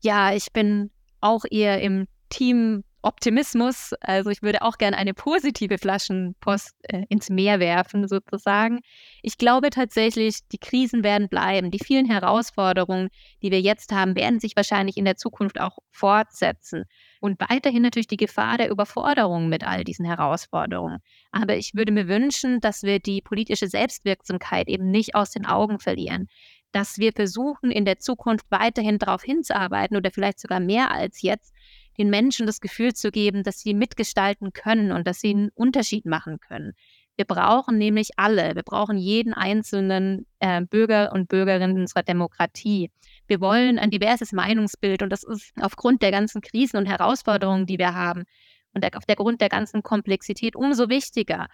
[0.00, 0.90] Ja, ich bin
[1.22, 3.92] auch eher im Team Optimismus.
[4.00, 8.80] Also ich würde auch gerne eine positive Flaschenpost äh, ins Meer werfen, sozusagen.
[9.22, 11.70] Ich glaube tatsächlich, die Krisen werden bleiben.
[11.70, 13.08] Die vielen Herausforderungen,
[13.42, 16.84] die wir jetzt haben, werden sich wahrscheinlich in der Zukunft auch fortsetzen.
[17.20, 20.98] Und weiterhin natürlich die Gefahr der Überforderung mit all diesen Herausforderungen.
[21.30, 25.78] Aber ich würde mir wünschen, dass wir die politische Selbstwirksamkeit eben nicht aus den Augen
[25.78, 26.28] verlieren
[26.72, 31.52] dass wir versuchen, in der Zukunft weiterhin darauf hinzuarbeiten oder vielleicht sogar mehr als jetzt,
[31.98, 36.06] den Menschen das Gefühl zu geben, dass sie mitgestalten können und dass sie einen Unterschied
[36.06, 36.72] machen können.
[37.16, 42.90] Wir brauchen nämlich alle, wir brauchen jeden einzelnen äh, Bürger und Bürgerin unserer Demokratie.
[43.26, 47.78] Wir wollen ein diverses Meinungsbild und das ist aufgrund der ganzen Krisen und Herausforderungen, die
[47.78, 48.24] wir haben
[48.72, 51.48] und der, auf der Grund der ganzen Komplexität umso wichtiger.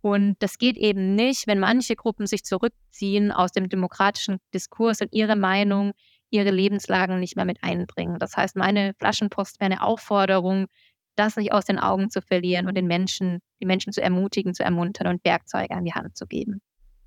[0.00, 5.12] Und das geht eben nicht, wenn manche Gruppen sich zurückziehen aus dem demokratischen Diskurs und
[5.12, 5.92] ihre Meinung
[6.32, 8.18] ihre Lebenslagen nicht mehr mit einbringen.
[8.18, 10.66] Das heißt, meine Flaschenpost wäre eine Aufforderung,
[11.14, 14.64] das nicht aus den Augen zu verlieren und den Menschen, die Menschen zu ermutigen, zu
[14.64, 16.62] ermuntern und Werkzeuge an die Hand zu geben.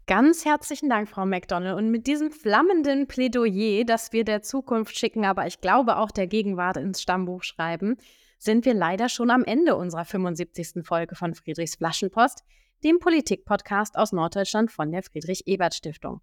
[0.08, 1.76] Ganz herzlichen Dank, Frau McDonald.
[1.76, 6.28] Und mit diesem flammenden Plädoyer, das wir der Zukunft schicken, aber ich glaube auch der
[6.28, 7.98] Gegenwart ins Stammbuch schreiben,
[8.38, 10.86] sind wir leider schon am Ende unserer 75.
[10.86, 12.44] Folge von Friedrichs Flaschenpost,
[12.84, 16.22] dem Politik-Podcast aus Norddeutschland von der Friedrich-Ebert-Stiftung.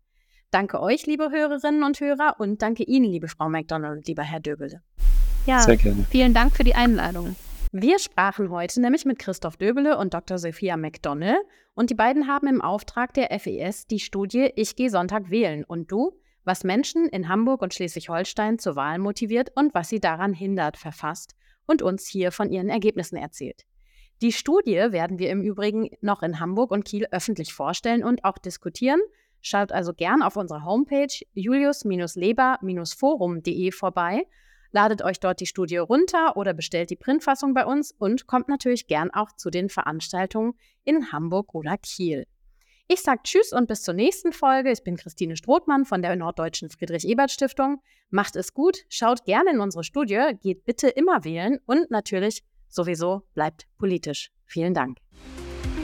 [0.53, 4.39] Danke euch, liebe Hörerinnen und Hörer, und danke Ihnen, liebe Frau McDonald und lieber Herr
[4.39, 4.83] Döbele.
[5.47, 6.05] Ja, Sehr gerne.
[6.11, 7.37] vielen Dank für die Einladung.
[7.73, 10.37] Wir sprachen heute nämlich mit Christoph Döbele und Dr.
[10.37, 11.39] Sophia McDonald
[11.73, 15.91] und die beiden haben im Auftrag der FES die Studie Ich gehe Sonntag wählen und
[15.91, 20.77] du, was Menschen in Hamburg und Schleswig-Holstein zur Wahl motiviert und was sie daran hindert,
[20.77, 21.35] verfasst
[21.65, 23.63] und uns hier von ihren Ergebnissen erzählt.
[24.21, 28.37] Die Studie werden wir im Übrigen noch in Hamburg und Kiel öffentlich vorstellen und auch
[28.37, 29.01] diskutieren
[29.43, 34.27] Schaut also gern auf unserer Homepage julius-leber-forum.de vorbei,
[34.71, 38.87] ladet euch dort die Studie runter oder bestellt die Printfassung bei uns und kommt natürlich
[38.87, 42.27] gern auch zu den Veranstaltungen in Hamburg oder Kiel.
[42.89, 44.71] Ich sage Tschüss und bis zur nächsten Folge.
[44.71, 47.81] Ich bin Christine Strothmann von der Norddeutschen Friedrich-Ebert-Stiftung.
[48.11, 53.23] Macht es gut, schaut gerne in unsere Studie, geht bitte immer wählen und natürlich sowieso
[53.35, 54.31] bleibt politisch.
[54.45, 54.99] Vielen Dank.